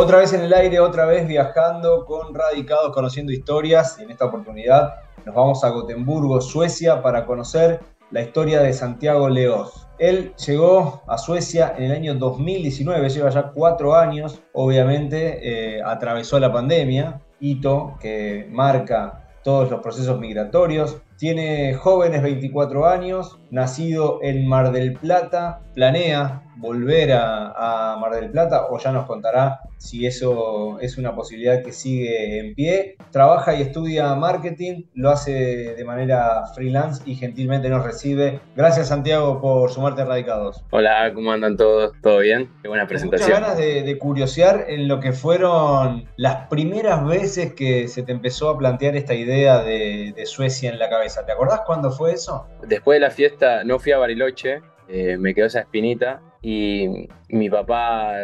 Otra 0.00 0.16
vez 0.16 0.32
en 0.32 0.40
el 0.40 0.54
aire, 0.54 0.80
otra 0.80 1.04
vez 1.04 1.28
viajando 1.28 2.06
con 2.06 2.34
Radicados, 2.34 2.90
conociendo 2.94 3.32
historias. 3.32 3.98
Y 3.98 4.04
en 4.04 4.10
esta 4.10 4.24
oportunidad 4.24 4.94
nos 5.26 5.34
vamos 5.34 5.62
a 5.62 5.68
Gotemburgo, 5.68 6.40
Suecia, 6.40 7.02
para 7.02 7.26
conocer 7.26 7.80
la 8.10 8.22
historia 8.22 8.62
de 8.62 8.72
Santiago 8.72 9.28
Leos. 9.28 9.86
Él 9.98 10.32
llegó 10.36 11.02
a 11.06 11.18
Suecia 11.18 11.74
en 11.76 11.84
el 11.84 11.92
año 11.92 12.14
2019, 12.14 13.10
lleva 13.10 13.28
ya 13.28 13.50
cuatro 13.52 13.94
años, 13.94 14.40
obviamente 14.54 15.76
eh, 15.76 15.82
atravesó 15.84 16.40
la 16.40 16.50
pandemia, 16.50 17.20
hito 17.38 17.98
que 18.00 18.48
marca 18.50 19.28
todos 19.44 19.70
los 19.70 19.80
procesos 19.80 20.18
migratorios. 20.18 20.96
Tiene 21.18 21.74
jóvenes 21.74 22.22
24 22.22 22.86
años, 22.86 23.38
nacido 23.50 24.20
en 24.22 24.48
Mar 24.48 24.72
del 24.72 24.94
Plata, 24.94 25.60
planea 25.74 26.49
volver 26.60 27.12
a, 27.12 27.96
Mar 28.00 28.12
del 28.12 28.30
Plata 28.30 28.66
o 28.70 28.78
ya 28.78 28.92
nos 28.92 29.06
contará 29.06 29.60
si 29.78 30.06
eso 30.06 30.78
es 30.80 30.98
una 30.98 31.14
posibilidad 31.14 31.62
que 31.62 31.72
sigue 31.72 32.38
en 32.38 32.54
pie. 32.54 32.96
Trabaja 33.10 33.54
y 33.54 33.62
estudia 33.62 34.14
marketing, 34.14 34.84
lo 34.94 35.10
hace 35.10 35.74
de 35.74 35.84
manera 35.84 36.46
freelance 36.54 37.02
y 37.06 37.14
gentilmente 37.14 37.68
nos 37.68 37.84
recibe. 37.84 38.40
Gracias 38.54 38.88
Santiago 38.88 39.40
por 39.40 39.70
sumarte 39.70 40.02
a 40.02 40.04
Radicados. 40.04 40.62
Hola, 40.70 41.12
¿cómo 41.14 41.32
andan 41.32 41.56
todos? 41.56 41.92
¿Todo 42.02 42.18
bien? 42.18 42.50
Qué 42.62 42.68
buena 42.68 42.86
presentación. 42.86 43.30
Muchas 43.30 43.42
ganas 43.42 43.58
de, 43.58 43.98
curiosear 43.98 44.66
en 44.68 44.88
lo 44.88 45.00
que 45.00 45.12
fueron 45.12 46.08
las 46.16 46.48
primeras 46.48 47.04
veces 47.04 47.54
que 47.54 47.88
se 47.88 48.02
te 48.02 48.12
empezó 48.12 48.50
a 48.50 48.58
plantear 48.58 48.96
esta 48.96 49.14
idea 49.14 49.62
de, 49.62 50.12
de 50.14 50.26
Suecia 50.26 50.70
en 50.70 50.78
la 50.78 50.88
cabeza. 50.88 51.24
¿Te 51.26 51.32
acordás 51.32 51.62
cuándo 51.66 51.90
fue 51.90 52.12
eso? 52.12 52.46
Después 52.66 52.96
de 52.96 53.00
la 53.00 53.10
fiesta 53.10 53.64
no 53.64 53.78
fui 53.78 53.92
a 53.92 53.98
Bariloche, 53.98 54.62
eh, 54.88 55.16
me 55.16 55.34
quedó 55.34 55.46
esa 55.46 55.60
espinita 55.60 56.20
y 56.42 57.08
mi 57.32 57.48
papá 57.50 58.16